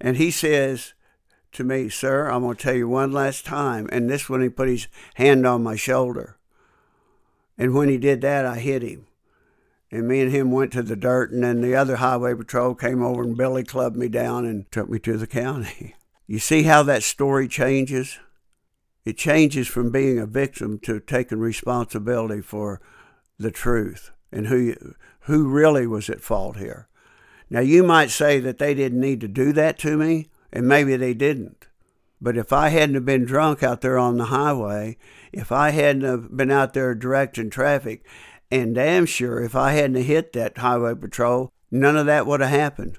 And 0.00 0.16
he 0.16 0.30
says 0.30 0.94
to 1.52 1.64
me, 1.64 1.88
Sir, 1.88 2.28
I'm 2.28 2.42
going 2.42 2.56
to 2.56 2.62
tell 2.62 2.74
you 2.74 2.88
one 2.88 3.12
last 3.12 3.44
time. 3.44 3.88
And 3.92 4.08
this 4.08 4.28
when 4.28 4.42
he 4.42 4.48
put 4.48 4.68
his 4.68 4.88
hand 5.14 5.46
on 5.46 5.62
my 5.62 5.76
shoulder. 5.76 6.38
And 7.56 7.74
when 7.74 7.88
he 7.88 7.98
did 7.98 8.20
that, 8.22 8.44
I 8.44 8.58
hit 8.58 8.82
him. 8.82 9.06
And 9.90 10.08
me 10.08 10.20
and 10.20 10.32
him 10.32 10.50
went 10.50 10.72
to 10.72 10.82
the 10.82 10.96
dirt, 10.96 11.30
and 11.30 11.44
then 11.44 11.60
the 11.60 11.76
other 11.76 11.96
highway 11.96 12.34
patrol 12.34 12.74
came 12.74 13.02
over 13.02 13.22
and 13.22 13.36
Billy 13.36 13.62
clubbed 13.62 13.96
me 13.96 14.08
down 14.08 14.44
and 14.44 14.70
took 14.72 14.88
me 14.88 14.98
to 15.00 15.16
the 15.16 15.26
county. 15.26 15.94
You 16.26 16.38
see 16.38 16.62
how 16.62 16.82
that 16.84 17.02
story 17.02 17.48
changes? 17.48 18.18
It 19.04 19.18
changes 19.18 19.68
from 19.68 19.90
being 19.90 20.18
a 20.18 20.24
victim 20.24 20.78
to 20.84 20.98
taking 21.00 21.38
responsibility 21.38 22.40
for 22.40 22.80
the 23.38 23.50
truth 23.50 24.10
and 24.32 24.46
who 24.46 24.74
who 25.20 25.48
really 25.48 25.86
was 25.86 26.08
at 26.08 26.22
fault 26.22 26.56
here. 26.56 26.88
Now 27.50 27.60
you 27.60 27.82
might 27.82 28.10
say 28.10 28.40
that 28.40 28.58
they 28.58 28.74
didn't 28.74 29.00
need 29.00 29.20
to 29.20 29.28
do 29.28 29.52
that 29.52 29.78
to 29.80 29.96
me, 29.96 30.28
and 30.52 30.66
maybe 30.66 30.96
they 30.96 31.14
didn't. 31.14 31.66
But 32.20 32.36
if 32.36 32.52
I 32.52 32.70
hadn't 32.70 32.94
have 32.94 33.04
been 33.04 33.24
drunk 33.24 33.62
out 33.62 33.80
there 33.80 33.98
on 33.98 34.16
the 34.16 34.26
highway, 34.26 34.96
if 35.32 35.52
I 35.52 35.70
hadn't 35.70 36.02
have 36.02 36.34
been 36.36 36.50
out 36.50 36.72
there 36.72 36.94
directing 36.94 37.50
traffic, 37.50 38.06
and 38.54 38.72
damn 38.72 39.04
sure 39.04 39.42
if 39.42 39.56
I 39.56 39.72
hadn't 39.72 40.04
hit 40.04 40.32
that 40.34 40.58
highway 40.58 40.94
patrol, 40.94 41.52
none 41.72 41.96
of 41.96 42.06
that 42.06 42.24
would 42.24 42.40
have 42.40 42.50
happened. 42.50 42.98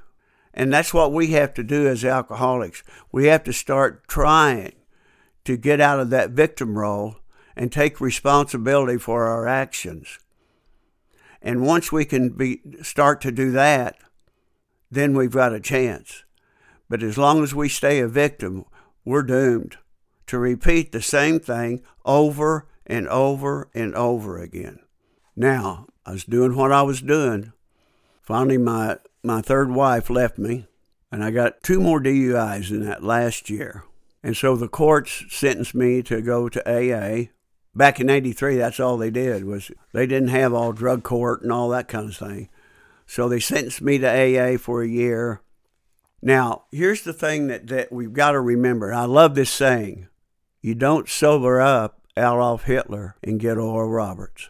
And 0.53 0.73
that's 0.73 0.93
what 0.93 1.13
we 1.13 1.27
have 1.27 1.53
to 1.53 1.63
do 1.63 1.87
as 1.87 2.03
alcoholics. 2.03 2.83
We 3.09 3.27
have 3.27 3.45
to 3.45 3.53
start 3.53 4.05
trying 4.05 4.73
to 5.45 5.55
get 5.55 5.79
out 5.79 6.01
of 6.01 6.09
that 6.09 6.31
victim 6.31 6.77
role 6.77 7.15
and 7.55 7.71
take 7.71 8.01
responsibility 8.01 8.97
for 8.97 9.27
our 9.27 9.47
actions. 9.47 10.19
And 11.41 11.65
once 11.65 11.89
we 11.89 12.03
can 12.03 12.31
be 12.31 12.59
start 12.81 13.21
to 13.21 13.31
do 13.31 13.51
that, 13.51 13.95
then 14.91 15.13
we've 15.13 15.31
got 15.31 15.53
a 15.53 15.61
chance. 15.61 16.25
But 16.89 17.01
as 17.01 17.17
long 17.17 17.43
as 17.43 17.55
we 17.55 17.69
stay 17.69 17.99
a 17.99 18.09
victim, 18.09 18.65
we're 19.05 19.23
doomed 19.23 19.77
to 20.27 20.37
repeat 20.37 20.91
the 20.91 21.01
same 21.01 21.39
thing 21.39 21.81
over 22.03 22.67
and 22.85 23.07
over 23.07 23.69
and 23.73 23.95
over 23.95 24.37
again. 24.37 24.79
Now, 25.35 25.87
I 26.05 26.11
was 26.11 26.23
doing 26.23 26.55
what 26.55 26.71
I 26.71 26.81
was 26.81 27.01
doing. 27.01 27.51
Finally, 28.21 28.57
my, 28.57 28.97
my 29.23 29.41
third 29.41 29.71
wife 29.71 30.09
left 30.09 30.37
me, 30.37 30.67
and 31.11 31.23
I 31.23 31.31
got 31.31 31.61
two 31.61 31.79
more 31.79 31.99
DUIs 31.99 32.71
in 32.71 32.85
that 32.85 33.03
last 33.03 33.49
year. 33.49 33.83
And 34.23 34.35
so 34.35 34.55
the 34.55 34.67
courts 34.67 35.25
sentenced 35.29 35.75
me 35.75 36.01
to 36.03 36.21
go 36.21 36.49
to 36.49 36.67
AA. 36.67 37.29
Back 37.75 37.99
in 37.99 38.09
83, 38.09 38.55
that's 38.55 38.79
all 38.79 38.97
they 38.97 39.11
did 39.11 39.43
was 39.43 39.69
they 39.91 40.07
didn't 40.07 40.29
have 40.29 40.53
all 40.53 40.71
drug 40.71 41.03
court 41.03 41.41
and 41.43 41.51
all 41.51 41.69
that 41.69 41.87
kind 41.87 42.09
of 42.09 42.15
thing. 42.15 42.49
So 43.05 43.27
they 43.27 43.39
sentenced 43.39 43.81
me 43.81 43.97
to 43.99 44.07
AA 44.07 44.57
for 44.57 44.81
a 44.81 44.87
year. 44.87 45.41
Now, 46.21 46.63
here's 46.71 47.03
the 47.03 47.13
thing 47.13 47.47
that, 47.47 47.67
that 47.67 47.91
we've 47.91 48.13
got 48.13 48.31
to 48.31 48.41
remember. 48.41 48.93
I 48.93 49.05
love 49.05 49.35
this 49.35 49.51
saying 49.51 50.07
you 50.61 50.73
don't 50.73 51.07
sober 51.07 51.61
up 51.61 52.01
Adolf 52.17 52.63
Hitler 52.63 53.17
and 53.21 53.39
get 53.39 53.57
Oral 53.57 53.91
Roberts. 53.91 54.49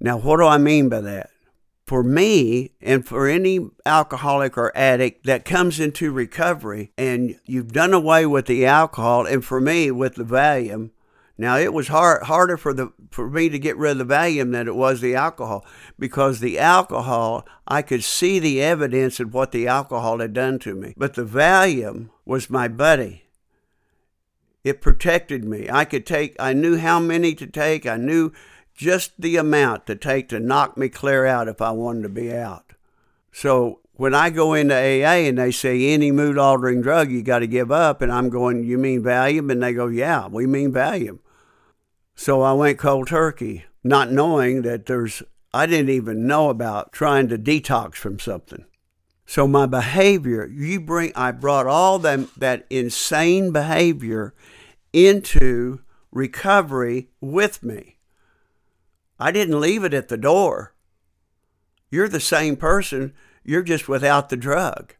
Now, 0.00 0.18
what 0.18 0.38
do 0.38 0.46
I 0.46 0.58
mean 0.58 0.88
by 0.88 1.00
that? 1.00 1.30
For 1.86 2.02
me, 2.02 2.72
and 2.82 3.06
for 3.06 3.26
any 3.28 3.70
alcoholic 3.86 4.58
or 4.58 4.76
addict 4.76 5.24
that 5.24 5.46
comes 5.46 5.80
into 5.80 6.12
recovery 6.12 6.92
and 6.98 7.38
you've 7.46 7.72
done 7.72 7.94
away 7.94 8.26
with 8.26 8.46
the 8.46 8.66
alcohol, 8.66 9.24
and 9.24 9.42
for 9.42 9.58
me, 9.58 9.90
with 9.90 10.16
the 10.16 10.24
Valium, 10.24 10.90
now 11.38 11.56
it 11.56 11.72
was 11.72 11.86
hard, 11.86 12.24
harder 12.24 12.56
for 12.56 12.74
the 12.74 12.92
for 13.12 13.30
me 13.30 13.48
to 13.48 13.58
get 13.60 13.76
rid 13.76 13.92
of 13.92 13.98
the 14.08 14.14
Valium 14.14 14.50
than 14.50 14.66
it 14.66 14.74
was 14.74 15.00
the 15.00 15.14
alcohol 15.14 15.64
because 15.98 16.40
the 16.40 16.58
alcohol 16.58 17.46
I 17.66 17.80
could 17.80 18.02
see 18.02 18.40
the 18.40 18.60
evidence 18.60 19.20
of 19.20 19.32
what 19.32 19.52
the 19.52 19.68
alcohol 19.68 20.18
had 20.18 20.32
done 20.32 20.58
to 20.60 20.74
me. 20.74 20.94
But 20.96 21.14
the 21.14 21.24
Valium 21.24 22.10
was 22.24 22.50
my 22.50 22.66
buddy. 22.66 23.24
It 24.64 24.80
protected 24.80 25.44
me. 25.44 25.68
I 25.70 25.84
could 25.84 26.04
take 26.04 26.34
I 26.40 26.52
knew 26.52 26.76
how 26.76 26.98
many 26.98 27.34
to 27.36 27.46
take. 27.46 27.86
I 27.86 27.96
knew 27.96 28.32
just 28.78 29.20
the 29.20 29.36
amount 29.36 29.86
to 29.86 29.96
take 29.96 30.28
to 30.28 30.38
knock 30.38 30.76
me 30.76 30.88
clear 30.88 31.26
out 31.26 31.48
if 31.48 31.60
I 31.60 31.72
wanted 31.72 32.04
to 32.04 32.08
be 32.08 32.32
out. 32.32 32.74
So 33.32 33.80
when 33.94 34.14
I 34.14 34.30
go 34.30 34.54
into 34.54 34.74
AA 34.74 35.26
and 35.26 35.36
they 35.36 35.50
say 35.50 35.92
any 35.92 36.12
mood 36.12 36.38
altering 36.38 36.80
drug 36.80 37.10
you 37.10 37.22
got 37.22 37.40
to 37.40 37.48
give 37.48 37.72
up, 37.72 38.00
and 38.00 38.12
I'm 38.12 38.30
going, 38.30 38.62
you 38.62 38.78
mean 38.78 39.02
Valium? 39.02 39.50
And 39.50 39.60
they 39.60 39.72
go, 39.72 39.88
yeah, 39.88 40.28
we 40.28 40.46
mean 40.46 40.72
Valium. 40.72 41.18
So 42.14 42.40
I 42.42 42.52
went 42.52 42.78
cold 42.78 43.08
turkey, 43.08 43.64
not 43.82 44.12
knowing 44.12 44.62
that 44.62 44.86
there's, 44.86 45.24
I 45.52 45.66
didn't 45.66 45.90
even 45.90 46.28
know 46.28 46.48
about 46.48 46.92
trying 46.92 47.26
to 47.28 47.38
detox 47.38 47.96
from 47.96 48.20
something. 48.20 48.64
So 49.26 49.48
my 49.48 49.66
behavior, 49.66 50.46
you 50.46 50.80
bring, 50.80 51.10
I 51.16 51.32
brought 51.32 51.66
all 51.66 51.98
that, 51.98 52.32
that 52.36 52.64
insane 52.70 53.50
behavior 53.50 54.34
into 54.92 55.80
recovery 56.12 57.08
with 57.20 57.64
me. 57.64 57.97
I 59.18 59.32
didn't 59.32 59.60
leave 59.60 59.82
it 59.82 59.94
at 59.94 60.08
the 60.08 60.16
door. 60.16 60.74
You're 61.90 62.08
the 62.08 62.20
same 62.20 62.56
person, 62.56 63.14
you're 63.42 63.62
just 63.62 63.88
without 63.88 64.28
the 64.28 64.36
drug. 64.36 64.94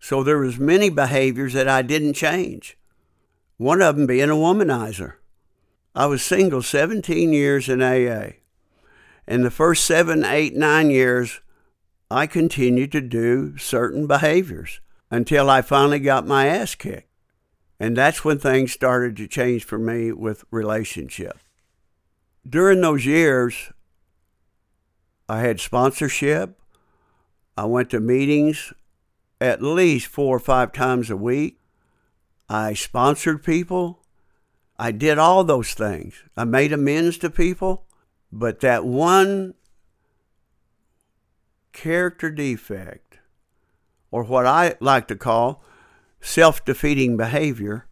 So 0.00 0.24
there 0.24 0.38
was 0.38 0.58
many 0.58 0.90
behaviors 0.90 1.52
that 1.52 1.68
I 1.68 1.82
didn't 1.82 2.14
change. 2.14 2.76
One 3.58 3.80
of 3.80 3.96
them 3.96 4.06
being 4.06 4.30
a 4.30 4.34
womanizer. 4.34 5.14
I 5.94 6.06
was 6.06 6.22
single 6.22 6.62
17 6.62 7.32
years 7.32 7.68
in 7.68 7.82
AA. 7.82 8.38
And 9.26 9.44
the 9.44 9.50
first 9.50 9.84
seven, 9.84 10.24
eight, 10.24 10.56
nine 10.56 10.90
years, 10.90 11.40
I 12.10 12.26
continued 12.26 12.90
to 12.92 13.00
do 13.00 13.56
certain 13.58 14.06
behaviors 14.06 14.80
until 15.10 15.48
I 15.48 15.62
finally 15.62 16.00
got 16.00 16.26
my 16.26 16.46
ass 16.46 16.74
kicked. 16.74 17.08
And 17.78 17.96
that's 17.96 18.24
when 18.24 18.38
things 18.38 18.72
started 18.72 19.16
to 19.18 19.28
change 19.28 19.64
for 19.64 19.78
me 19.78 20.10
with 20.10 20.44
relationship 20.50 21.38
during 22.48 22.80
those 22.80 23.06
years, 23.06 23.72
I 25.28 25.40
had 25.40 25.60
sponsorship. 25.60 26.58
I 27.56 27.64
went 27.66 27.90
to 27.90 28.00
meetings 28.00 28.72
at 29.40 29.62
least 29.62 30.06
four 30.06 30.36
or 30.36 30.40
five 30.40 30.72
times 30.72 31.10
a 31.10 31.16
week. 31.16 31.58
I 32.48 32.74
sponsored 32.74 33.42
people. 33.42 34.00
I 34.78 34.92
did 34.92 35.18
all 35.18 35.44
those 35.44 35.74
things. 35.74 36.14
I 36.36 36.44
made 36.44 36.72
amends 36.72 37.18
to 37.18 37.30
people. 37.30 37.84
But 38.30 38.60
that 38.60 38.84
one 38.84 39.54
character 41.72 42.30
defect, 42.30 43.18
or 44.10 44.24
what 44.24 44.46
I 44.46 44.76
like 44.80 45.08
to 45.08 45.16
call 45.16 45.62
self 46.20 46.64
defeating 46.64 47.16
behavior, 47.16 47.86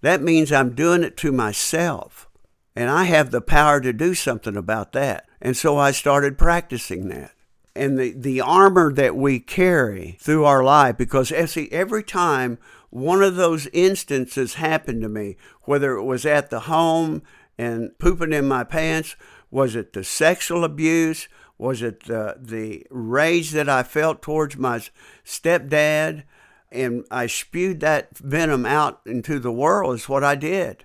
that 0.00 0.22
means 0.22 0.52
I'm 0.52 0.74
doing 0.74 1.02
it 1.02 1.16
to 1.18 1.32
myself. 1.32 2.28
And 2.76 2.90
I 2.90 3.04
have 3.04 3.30
the 3.30 3.40
power 3.40 3.80
to 3.80 3.92
do 3.92 4.14
something 4.14 4.56
about 4.56 4.92
that. 4.92 5.28
And 5.40 5.56
so 5.56 5.76
I 5.76 5.92
started 5.92 6.38
practicing 6.38 7.08
that. 7.08 7.32
And 7.76 7.98
the, 7.98 8.12
the 8.12 8.40
armor 8.40 8.92
that 8.92 9.16
we 9.16 9.40
carry 9.40 10.16
through 10.20 10.44
our 10.44 10.62
life, 10.62 10.96
because 10.96 11.30
eh, 11.32 11.46
see, 11.46 11.68
every 11.70 12.02
time 12.02 12.58
one 12.90 13.22
of 13.22 13.36
those 13.36 13.66
instances 13.72 14.54
happened 14.54 15.02
to 15.02 15.08
me, 15.08 15.36
whether 15.62 15.96
it 15.96 16.04
was 16.04 16.24
at 16.24 16.50
the 16.50 16.60
home 16.60 17.22
and 17.58 17.96
pooping 17.98 18.32
in 18.32 18.46
my 18.46 18.64
pants, 18.64 19.16
was 19.50 19.76
it 19.76 19.92
the 19.92 20.04
sexual 20.04 20.64
abuse? 20.64 21.28
Was 21.58 21.82
it 21.82 22.04
the, 22.04 22.36
the 22.40 22.86
rage 22.90 23.50
that 23.52 23.68
I 23.68 23.84
felt 23.84 24.22
towards 24.22 24.56
my 24.56 24.80
stepdad? 25.24 26.24
And 26.72 27.04
I 27.10 27.26
spewed 27.26 27.78
that 27.80 28.18
venom 28.18 28.66
out 28.66 29.00
into 29.06 29.38
the 29.38 29.52
world, 29.52 29.94
is 29.94 30.08
what 30.08 30.24
I 30.24 30.34
did 30.34 30.84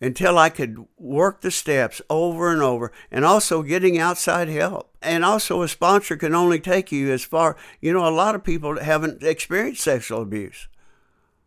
until 0.00 0.38
I 0.38 0.48
could 0.48 0.86
work 0.96 1.40
the 1.40 1.50
steps 1.50 2.00
over 2.08 2.52
and 2.52 2.62
over 2.62 2.92
and 3.10 3.24
also 3.24 3.62
getting 3.62 3.98
outside 3.98 4.48
help. 4.48 4.96
And 5.02 5.24
also, 5.24 5.62
a 5.62 5.68
sponsor 5.68 6.16
can 6.16 6.34
only 6.34 6.60
take 6.60 6.92
you 6.92 7.12
as 7.12 7.24
far, 7.24 7.56
you 7.80 7.92
know, 7.92 8.06
a 8.06 8.10
lot 8.10 8.34
of 8.34 8.44
people 8.44 8.80
haven't 8.80 9.22
experienced 9.22 9.82
sexual 9.82 10.22
abuse. 10.22 10.68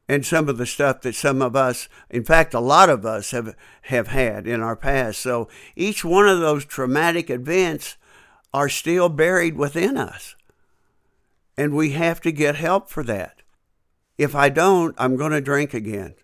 And 0.08 0.26
some 0.26 0.50
of 0.50 0.58
the 0.58 0.66
stuff 0.66 1.02
that 1.02 1.16
some 1.16 1.42
of 1.42 1.56
us, 1.56 1.88
in 2.10 2.26
fact, 2.26 2.54
a 2.54 2.60
lot 2.60 2.90
of 2.90 3.06
us 3.06 3.32
have, 3.32 3.56
have 3.84 4.08
had 4.08 4.46
in 4.46 4.60
our 4.62 4.76
past. 4.76 5.20
So 5.22 5.48
each 5.76 6.04
one 6.04 6.28
of 6.28 6.40
those 6.40 6.66
traumatic 6.66 7.30
events 7.30 7.96
are 8.54 8.68
still 8.68 9.08
buried 9.08 9.56
within 9.56 9.98
us. 9.98 10.36
And 11.58 11.74
we 11.74 11.92
have 11.92 12.20
to 12.22 12.32
get 12.32 12.56
help 12.56 12.90
for 12.90 13.04
that. 13.04 13.42
If 14.18 14.36
I 14.36 14.50
don't, 14.50 14.96
I'm 14.98 15.16
going 15.16 15.32
to 15.32 15.42
drink 15.42 15.74
again 15.74 16.16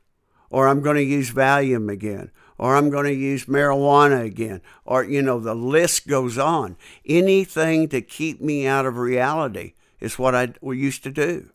or 0.50 0.68
I'm 0.68 0.82
going 0.82 0.96
to 0.96 1.04
use 1.04 1.32
Valium 1.32 1.92
again, 1.92 2.32
or 2.58 2.76
I'm 2.76 2.90
going 2.90 3.06
to 3.06 3.14
use 3.14 3.46
marijuana 3.46 4.24
again, 4.24 4.62
or, 4.86 5.04
you 5.04 5.22
know, 5.22 5.40
the 5.40 5.56
list 5.56 6.08
goes 6.08 6.38
on. 6.38 6.78
Anything 7.06 7.90
to 7.90 8.02
keep 8.02 8.42
me 8.42 8.66
out 8.66 8.86
of 8.86 8.98
reality 8.98 9.74
is 10.00 10.20
what 10.20 10.36
I 10.36 10.54
used 10.62 11.04
to 11.04 11.12
do. 11.12 11.50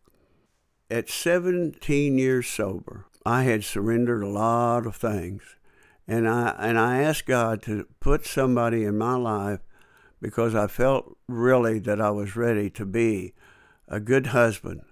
At 0.90 1.08
17 1.08 2.18
years 2.18 2.46
sober, 2.46 3.06
I 3.24 3.44
had 3.44 3.64
surrendered 3.64 4.22
a 4.22 4.28
lot 4.28 4.86
of 4.86 4.96
things. 4.96 5.42
And 6.06 6.28
I, 6.28 6.54
and 6.58 6.78
I 6.78 7.02
asked 7.02 7.26
God 7.26 7.62
to 7.62 7.86
put 8.00 8.26
somebody 8.26 8.84
in 8.84 8.98
my 8.98 9.14
life 9.14 9.60
because 10.20 10.54
I 10.54 10.66
felt 10.66 11.16
really 11.28 11.78
that 11.80 12.00
I 12.00 12.10
was 12.10 12.36
ready 12.36 12.70
to 12.70 12.84
be 12.84 13.34
a 13.88 14.00
good 14.00 14.28
husband, 14.28 14.82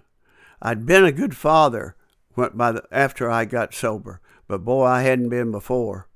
I'd 0.61 0.85
been 0.85 1.05
a 1.05 1.11
good 1.11 1.35
father 1.35 1.95
by 2.35 2.71
the, 2.71 2.83
after 2.91 3.29
I 3.29 3.45
got 3.45 3.73
sober, 3.73 4.21
but 4.47 4.63
boy, 4.63 4.85
I 4.85 5.03
hadn't 5.03 5.29
been 5.29 5.51
before. 5.51 6.07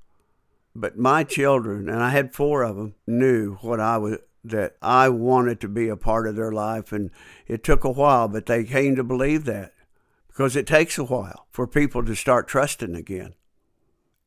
But 0.74 0.98
my 0.98 1.24
children, 1.24 1.88
and 1.88 2.02
I 2.02 2.10
had 2.10 2.34
four 2.34 2.62
of 2.62 2.76
them, 2.76 2.94
knew 3.06 3.54
what 3.56 3.80
I 3.80 3.98
was 3.98 4.18
that 4.44 4.76
I 4.80 5.08
wanted 5.08 5.60
to 5.60 5.68
be 5.68 5.88
a 5.88 5.96
part 5.96 6.28
of 6.28 6.36
their 6.36 6.52
life, 6.52 6.92
and 6.92 7.10
it 7.48 7.64
took 7.64 7.82
a 7.82 7.90
while, 7.90 8.28
but 8.28 8.46
they 8.46 8.62
came 8.62 8.94
to 8.94 9.02
believe 9.02 9.44
that 9.44 9.72
because 10.28 10.54
it 10.54 10.66
takes 10.66 10.98
a 10.98 11.04
while 11.04 11.46
for 11.50 11.66
people 11.66 12.04
to 12.04 12.14
start 12.14 12.46
trusting 12.46 12.94
again. 12.94 13.34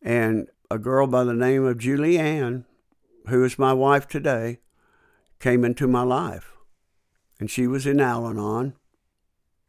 And 0.02 0.48
a 0.72 0.80
girl 0.80 1.08
by 1.08 1.24
the 1.24 1.34
name 1.34 1.66
of 1.66 1.78
Julie 1.78 2.18
Ann, 2.18 2.66
who 3.28 3.44
is 3.44 3.60
my 3.60 3.74
wife 3.74 4.08
today, 4.08 4.60
came 5.40 5.64
into 5.64 5.88
my 5.88 6.02
life. 6.02 6.54
And 7.40 7.50
she 7.50 7.68
was 7.68 7.86
in 7.86 8.00
Al 8.00 8.28
Anon. 8.28 8.74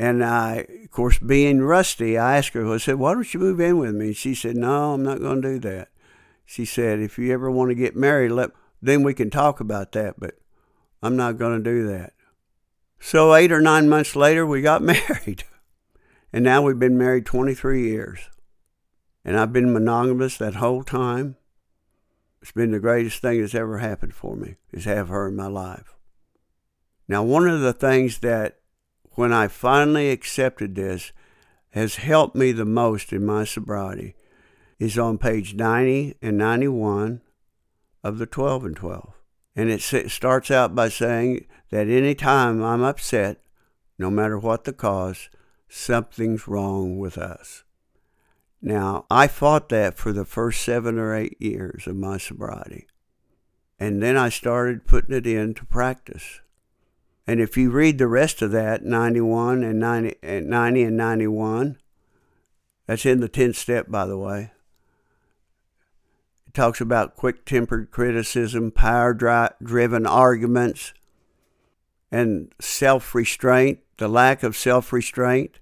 And 0.01 0.25
I, 0.25 0.67
of 0.83 0.91
course, 0.91 1.19
being 1.19 1.61
rusty, 1.61 2.17
I 2.17 2.39
asked 2.39 2.55
her, 2.55 2.67
I 2.73 2.79
said, 2.79 2.95
why 2.95 3.13
don't 3.13 3.35
you 3.35 3.39
move 3.39 3.61
in 3.61 3.77
with 3.77 3.95
me? 3.95 4.07
And 4.07 4.17
she 4.17 4.35
said, 4.35 4.57
no, 4.57 4.95
I'm 4.95 5.03
not 5.03 5.21
going 5.21 5.43
to 5.43 5.53
do 5.53 5.59
that. 5.59 5.89
She 6.47 6.65
said, 6.65 7.01
if 7.01 7.19
you 7.19 7.31
ever 7.35 7.51
want 7.51 7.71
to 7.71 7.75
get 7.75 7.95
married, 7.95 8.31
let, 8.31 8.49
then 8.81 9.03
we 9.03 9.13
can 9.13 9.29
talk 9.29 9.61
about 9.61 9.93
that, 9.93 10.19
but 10.19 10.37
I'm 11.03 11.17
not 11.17 11.37
going 11.37 11.63
to 11.63 11.71
do 11.71 11.87
that. 11.89 12.15
So 12.99 13.35
eight 13.35 13.53
or 13.53 13.61
nine 13.61 13.91
months 13.91 14.17
later, 14.17 14.47
we 14.47 14.63
got 14.63 14.81
married. 14.83 15.45
And 16.33 16.45
now 16.45 16.63
we've 16.63 16.79
been 16.79 16.97
married 16.97 17.27
23 17.27 17.87
years. 17.87 18.21
And 19.23 19.39
I've 19.39 19.53
been 19.53 19.71
monogamous 19.71 20.39
that 20.39 20.55
whole 20.55 20.83
time. 20.83 21.37
It's 22.41 22.53
been 22.53 22.71
the 22.71 22.81
greatest 22.81 23.21
thing 23.21 23.43
that's 23.43 23.55
ever 23.55 23.81
happened 23.81 24.15
for 24.15 24.35
me 24.35 24.57
is 24.73 24.87
have 24.87 25.09
her 25.09 25.29
in 25.29 25.37
my 25.37 25.49
life. 25.49 25.95
Now, 27.07 27.23
one 27.23 27.47
of 27.47 27.61
the 27.61 27.75
things 27.75 28.21
that 28.21 28.60
when 29.21 29.35
I 29.35 29.49
finally 29.49 30.09
accepted 30.09 30.75
this 30.75 31.13
has 31.73 31.97
helped 31.97 32.35
me 32.35 32.53
the 32.53 32.65
most 32.65 33.13
in 33.13 33.27
my 33.27 33.45
sobriety 33.45 34.15
is 34.79 34.99
on 34.99 35.19
page 35.19 35.53
90 35.53 36.15
and 36.23 36.39
91 36.39 37.21
of 38.03 38.17
the 38.17 38.25
12 38.25 38.65
and 38.65 38.77
12. 38.77 39.13
And 39.55 39.69
it 39.69 39.83
starts 40.11 40.51
out 40.51 40.75
by 40.75 40.89
saying 40.89 41.45
that 41.69 41.87
any 41.87 42.15
time 42.15 42.65
I'm 42.65 42.83
upset, 42.83 43.43
no 43.99 44.11
matter 44.11 44.39
what 44.39 44.65
the 44.65 44.73
cause, 44.73 45.29
something's 45.69 46.49
wrong 46.49 46.99
with 46.99 47.19
us. 47.19 47.65
Now, 48.63 49.05
I 49.11 49.27
fought 49.27 49.69
that 49.69 49.99
for 49.99 50.15
the 50.15 50.25
first 50.25 50.63
seven 50.63 50.99
or 50.99 51.15
eight 51.15 51.37
years 51.39 51.87
of 51.87 51.95
my 51.95 52.17
sobriety. 52.17 52.87
And 53.79 54.03
then 54.03 54.17
I 54.17 54.31
started 54.31 54.87
putting 54.87 55.15
it 55.15 55.27
into 55.27 55.67
practice. 55.67 56.41
And 57.27 57.41
if 57.41 57.57
you 57.57 57.71
read 57.71 57.99
the 57.99 58.09
rest 58.09 58.43
of 58.43 58.51
that, 58.53 58.85
91 58.85 59.63
and 59.63 59.79
90, 59.79 60.17
and 60.23 60.49
90 60.49 60.83
and 60.83 60.97
91, 60.97 61.79
that's 62.87 63.07
in 63.07 63.21
the 63.21 63.29
10th 63.29 63.57
step, 63.57 63.91
by 63.91 64.07
the 64.07 64.19
way. 64.19 64.53
It 66.49 66.55
talks 66.55 66.81
about 66.81 67.17
quick 67.17 67.45
tempered 67.45 67.91
criticism, 67.91 68.73
power 68.73 69.15
driven 69.63 70.07
arguments, 70.07 70.93
and 72.11 72.53
self 72.61 73.15
restraint, 73.15 73.79
the 73.99 74.09
lack 74.09 74.43
of 74.43 74.57
self 74.57 74.93
restraint 74.93 75.61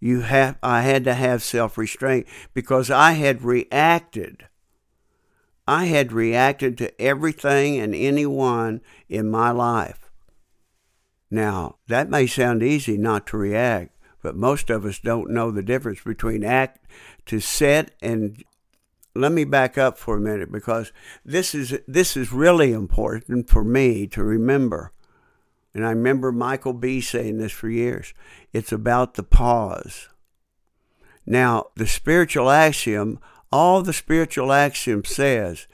you 0.00 0.22
have 0.22 0.58
I 0.62 0.80
had 0.80 1.04
to 1.04 1.14
have 1.14 1.42
self-restraint 1.42 2.26
because 2.54 2.90
I 2.90 3.12
had 3.12 3.42
reacted 3.42 4.46
I 5.68 5.84
had 5.84 6.10
reacted 6.10 6.76
to 6.78 7.00
everything 7.00 7.78
and 7.78 7.94
anyone 7.94 8.80
in 9.08 9.30
my 9.30 9.52
life. 9.52 10.09
Now, 11.30 11.76
that 11.88 12.10
may 12.10 12.26
sound 12.26 12.62
easy 12.62 12.96
not 12.98 13.26
to 13.28 13.36
react, 13.36 13.96
but 14.22 14.36
most 14.36 14.68
of 14.70 14.84
us 14.84 14.98
don't 14.98 15.30
know 15.30 15.50
the 15.50 15.62
difference 15.62 16.00
between 16.02 16.44
act 16.44 16.84
to 17.26 17.40
set 17.40 17.92
and 18.02 18.42
let 19.14 19.32
me 19.32 19.44
back 19.44 19.76
up 19.78 19.98
for 19.98 20.16
a 20.16 20.20
minute 20.20 20.52
because 20.52 20.92
this 21.24 21.54
is 21.54 21.78
this 21.86 22.16
is 22.16 22.32
really 22.32 22.72
important 22.72 23.48
for 23.48 23.64
me 23.64 24.06
to 24.08 24.22
remember. 24.22 24.92
And 25.74 25.86
I 25.86 25.90
remember 25.90 26.32
Michael 26.32 26.72
B 26.72 27.00
saying 27.00 27.38
this 27.38 27.52
for 27.52 27.68
years. 27.68 28.12
It's 28.52 28.72
about 28.72 29.14
the 29.14 29.22
pause. 29.22 30.08
Now, 31.24 31.66
the 31.76 31.86
spiritual 31.86 32.50
axiom, 32.50 33.20
all 33.52 33.82
the 33.82 33.92
spiritual 33.92 34.52
axiom 34.52 35.04
says, 35.04 35.68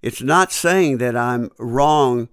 it's 0.00 0.22
not 0.22 0.52
saying 0.52 0.98
that 0.98 1.16
I'm 1.16 1.50
wrong 1.58 2.28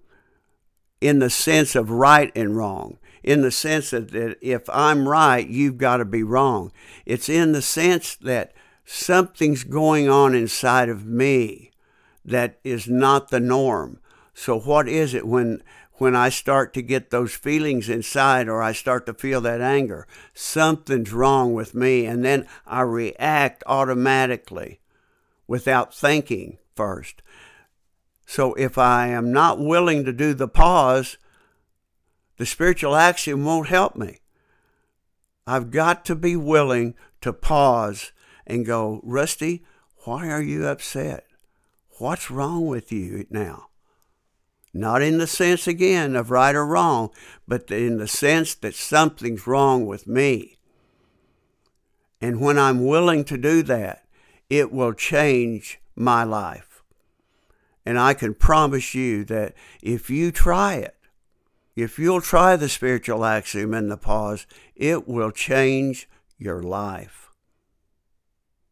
in 1.01 1.19
the 1.19 1.29
sense 1.29 1.75
of 1.75 1.89
right 1.89 2.31
and 2.35 2.55
wrong, 2.55 2.97
in 3.23 3.41
the 3.41 3.51
sense 3.51 3.91
that, 3.91 4.11
that 4.11 4.37
if 4.41 4.69
I'm 4.69 5.07
right, 5.07 5.47
you've 5.47 5.77
got 5.77 5.97
to 5.97 6.05
be 6.05 6.23
wrong. 6.23 6.71
It's 7.05 7.29
in 7.29 7.51
the 7.51 7.61
sense 7.61 8.15
that 8.15 8.53
something's 8.85 9.63
going 9.63 10.09
on 10.09 10.33
inside 10.33 10.89
of 10.89 11.05
me 11.05 11.71
that 12.25 12.59
is 12.63 12.87
not 12.87 13.29
the 13.29 13.39
norm. 13.39 13.99
So, 14.33 14.59
what 14.59 14.87
is 14.87 15.13
it 15.13 15.27
when 15.27 15.61
when 15.99 16.15
I 16.15 16.29
start 16.29 16.73
to 16.73 16.81
get 16.81 17.09
those 17.09 17.35
feelings 17.35 17.89
inside 17.89 18.47
or 18.47 18.61
I 18.61 18.71
start 18.71 19.05
to 19.05 19.13
feel 19.13 19.41
that 19.41 19.59
anger. 19.61 20.07
Something's 20.33 21.11
wrong 21.11 21.53
with 21.53 21.75
me. 21.75 22.05
And 22.05 22.23
then 22.23 22.47
I 22.65 22.81
react 22.81 23.63
automatically 23.67 24.79
without 25.45 25.93
thinking 25.93 26.57
first. 26.73 27.21
So 28.29 28.53
if 28.53 28.77
I 28.77 29.07
am 29.07 29.31
not 29.31 29.57
willing 29.57 30.05
to 30.05 30.13
do 30.13 30.35
the 30.35 30.47
pause, 30.47 31.17
the 32.37 32.45
spiritual 32.45 32.95
axiom 32.95 33.43
won't 33.43 33.69
help 33.69 33.95
me. 33.95 34.19
I've 35.47 35.71
got 35.71 36.05
to 36.05 36.15
be 36.15 36.35
willing 36.35 36.93
to 37.21 37.33
pause 37.33 38.11
and 38.45 38.67
go, 38.67 39.01
Rusty, 39.03 39.63
why 40.03 40.29
are 40.29 40.43
you 40.43 40.67
upset? 40.67 41.25
What's 41.97 42.29
wrong 42.29 42.67
with 42.67 42.91
you 42.91 43.25
now? 43.31 43.69
Not 44.75 45.01
in 45.01 45.17
the 45.17 45.25
sense, 45.25 45.65
again, 45.65 46.15
of 46.15 46.29
right 46.29 46.53
or 46.53 46.67
wrong, 46.67 47.09
but 47.47 47.71
in 47.71 47.97
the 47.97 48.07
sense 48.07 48.53
that 48.53 48.75
something's 48.75 49.47
wrong 49.47 49.87
with 49.87 50.05
me. 50.05 50.59
And 52.21 52.39
when 52.39 52.59
I'm 52.59 52.85
willing 52.85 53.23
to 53.23 53.39
do 53.39 53.63
that, 53.63 54.05
it 54.51 54.71
will 54.71 54.93
change 54.93 55.79
my 55.95 56.23
life. 56.23 56.68
And 57.89 57.97
I 57.97 58.13
can 58.13 58.35
promise 58.35 58.93
you 58.93 59.25
that 59.25 59.55
if 59.81 60.11
you 60.11 60.31
try 60.31 60.75
it, 60.75 60.95
if 61.75 61.97
you'll 61.97 62.21
try 62.21 62.55
the 62.55 62.69
spiritual 62.69 63.25
axiom 63.25 63.73
and 63.73 63.89
the 63.89 63.97
pause, 63.97 64.45
it 64.75 65.07
will 65.07 65.31
change 65.31 66.07
your 66.37 66.61
life. 66.61 67.31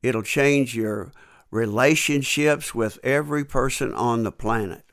It'll 0.04 0.22
change 0.22 0.76
your 0.76 1.14
relationships 1.50 2.76
with 2.76 3.00
every 3.04 3.44
person 3.44 3.92
on 3.92 4.22
the 4.22 4.32
planet. 4.32 4.84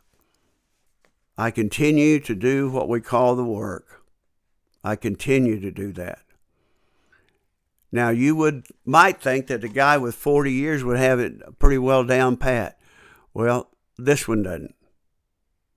I 1.36 1.50
continue 1.50 2.18
to 2.20 2.34
do 2.34 2.70
what 2.70 2.88
we 2.88 3.02
call 3.02 3.36
the 3.36 3.44
work. 3.44 4.06
I 4.82 4.96
continue 4.96 5.60
to 5.60 5.70
do 5.70 5.92
that. 5.92 6.20
Now 7.92 8.08
you 8.08 8.34
would 8.36 8.68
might 8.86 9.20
think 9.20 9.48
that 9.48 9.64
a 9.64 9.68
guy 9.68 9.98
with 9.98 10.14
40 10.14 10.50
years 10.50 10.82
would 10.82 10.96
have 10.96 11.20
it 11.20 11.58
pretty 11.58 11.76
well 11.76 12.04
down 12.04 12.38
pat. 12.38 12.80
Well, 13.34 13.68
this 13.96 14.26
one 14.26 14.42
doesn't. 14.42 14.74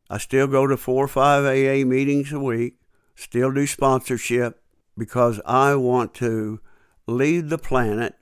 I 0.09 0.17
still 0.17 0.47
go 0.47 0.67
to 0.67 0.77
four 0.77 1.05
or 1.05 1.09
five 1.09 1.43
AA 1.43 1.85
meetings 1.85 2.31
a 2.31 2.39
week, 2.39 2.79
still 3.15 3.51
do 3.51 3.67
sponsorship 3.67 4.61
because 4.97 5.41
I 5.45 5.75
want 5.75 6.13
to 6.15 6.59
leave 7.05 7.49
the 7.49 7.57
planet 7.57 8.15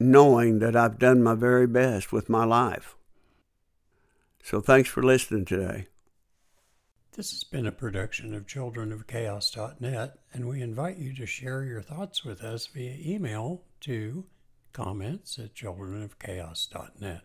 knowing 0.00 0.60
that 0.60 0.76
I've 0.76 0.98
done 0.98 1.22
my 1.22 1.34
very 1.34 1.66
best 1.66 2.12
with 2.12 2.28
my 2.28 2.44
life. 2.44 2.96
So 4.42 4.60
thanks 4.60 4.88
for 4.88 5.02
listening 5.02 5.44
today. 5.44 5.86
This 7.12 7.32
has 7.32 7.42
been 7.42 7.66
a 7.66 7.72
production 7.72 8.32
of 8.32 8.46
childrenofchaos.net, 8.46 10.18
and 10.32 10.48
we 10.48 10.62
invite 10.62 10.98
you 10.98 11.12
to 11.16 11.26
share 11.26 11.64
your 11.64 11.82
thoughts 11.82 12.24
with 12.24 12.42
us 12.42 12.68
via 12.68 12.96
email 13.04 13.62
to 13.80 14.24
comments 14.72 15.36
at 15.38 15.54
childrenofchaos.net. 15.54 17.22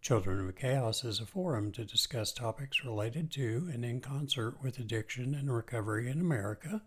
Children 0.00 0.48
of 0.48 0.56
Chaos 0.56 1.04
is 1.04 1.20
a 1.20 1.26
forum 1.26 1.72
to 1.72 1.84
discuss 1.84 2.32
topics 2.32 2.84
related 2.84 3.30
to 3.32 3.68
and 3.72 3.84
in 3.84 4.00
concert 4.00 4.62
with 4.62 4.78
addiction 4.78 5.34
and 5.34 5.52
recovery 5.52 6.08
in 6.08 6.20
America, 6.20 6.82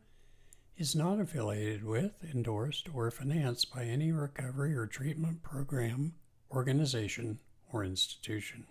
is 0.77 0.95
not 0.95 1.19
affiliated 1.19 1.83
with, 1.83 2.23
endorsed, 2.23 2.87
or 2.95 3.11
financed 3.11 3.71
by 3.73 3.83
any 3.83 4.11
recovery 4.11 4.75
or 4.75 4.87
treatment 4.87 5.43
program, 5.43 6.15
organization, 6.49 7.37
or 7.71 7.83
institution. 7.83 8.65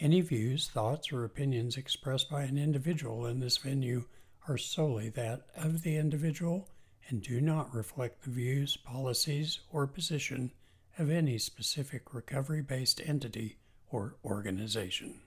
Any 0.00 0.20
views, 0.20 0.68
thoughts, 0.68 1.12
or 1.12 1.24
opinions 1.24 1.76
expressed 1.76 2.28
by 2.28 2.42
an 2.42 2.58
individual 2.58 3.24
in 3.26 3.38
this 3.38 3.56
venue 3.56 4.04
are 4.48 4.58
solely 4.58 5.08
that 5.10 5.46
of 5.54 5.82
the 5.82 5.96
individual 5.96 6.68
and 7.08 7.22
do 7.22 7.40
not 7.40 7.72
reflect 7.72 8.24
the 8.24 8.30
views, 8.30 8.76
policies, 8.76 9.60
or 9.70 9.86
position 9.86 10.50
of 10.98 11.10
any 11.10 11.38
specific 11.38 12.14
recovery 12.14 12.62
based 12.62 13.00
entity 13.04 13.56
or 13.90 14.16
organization. 14.24 15.22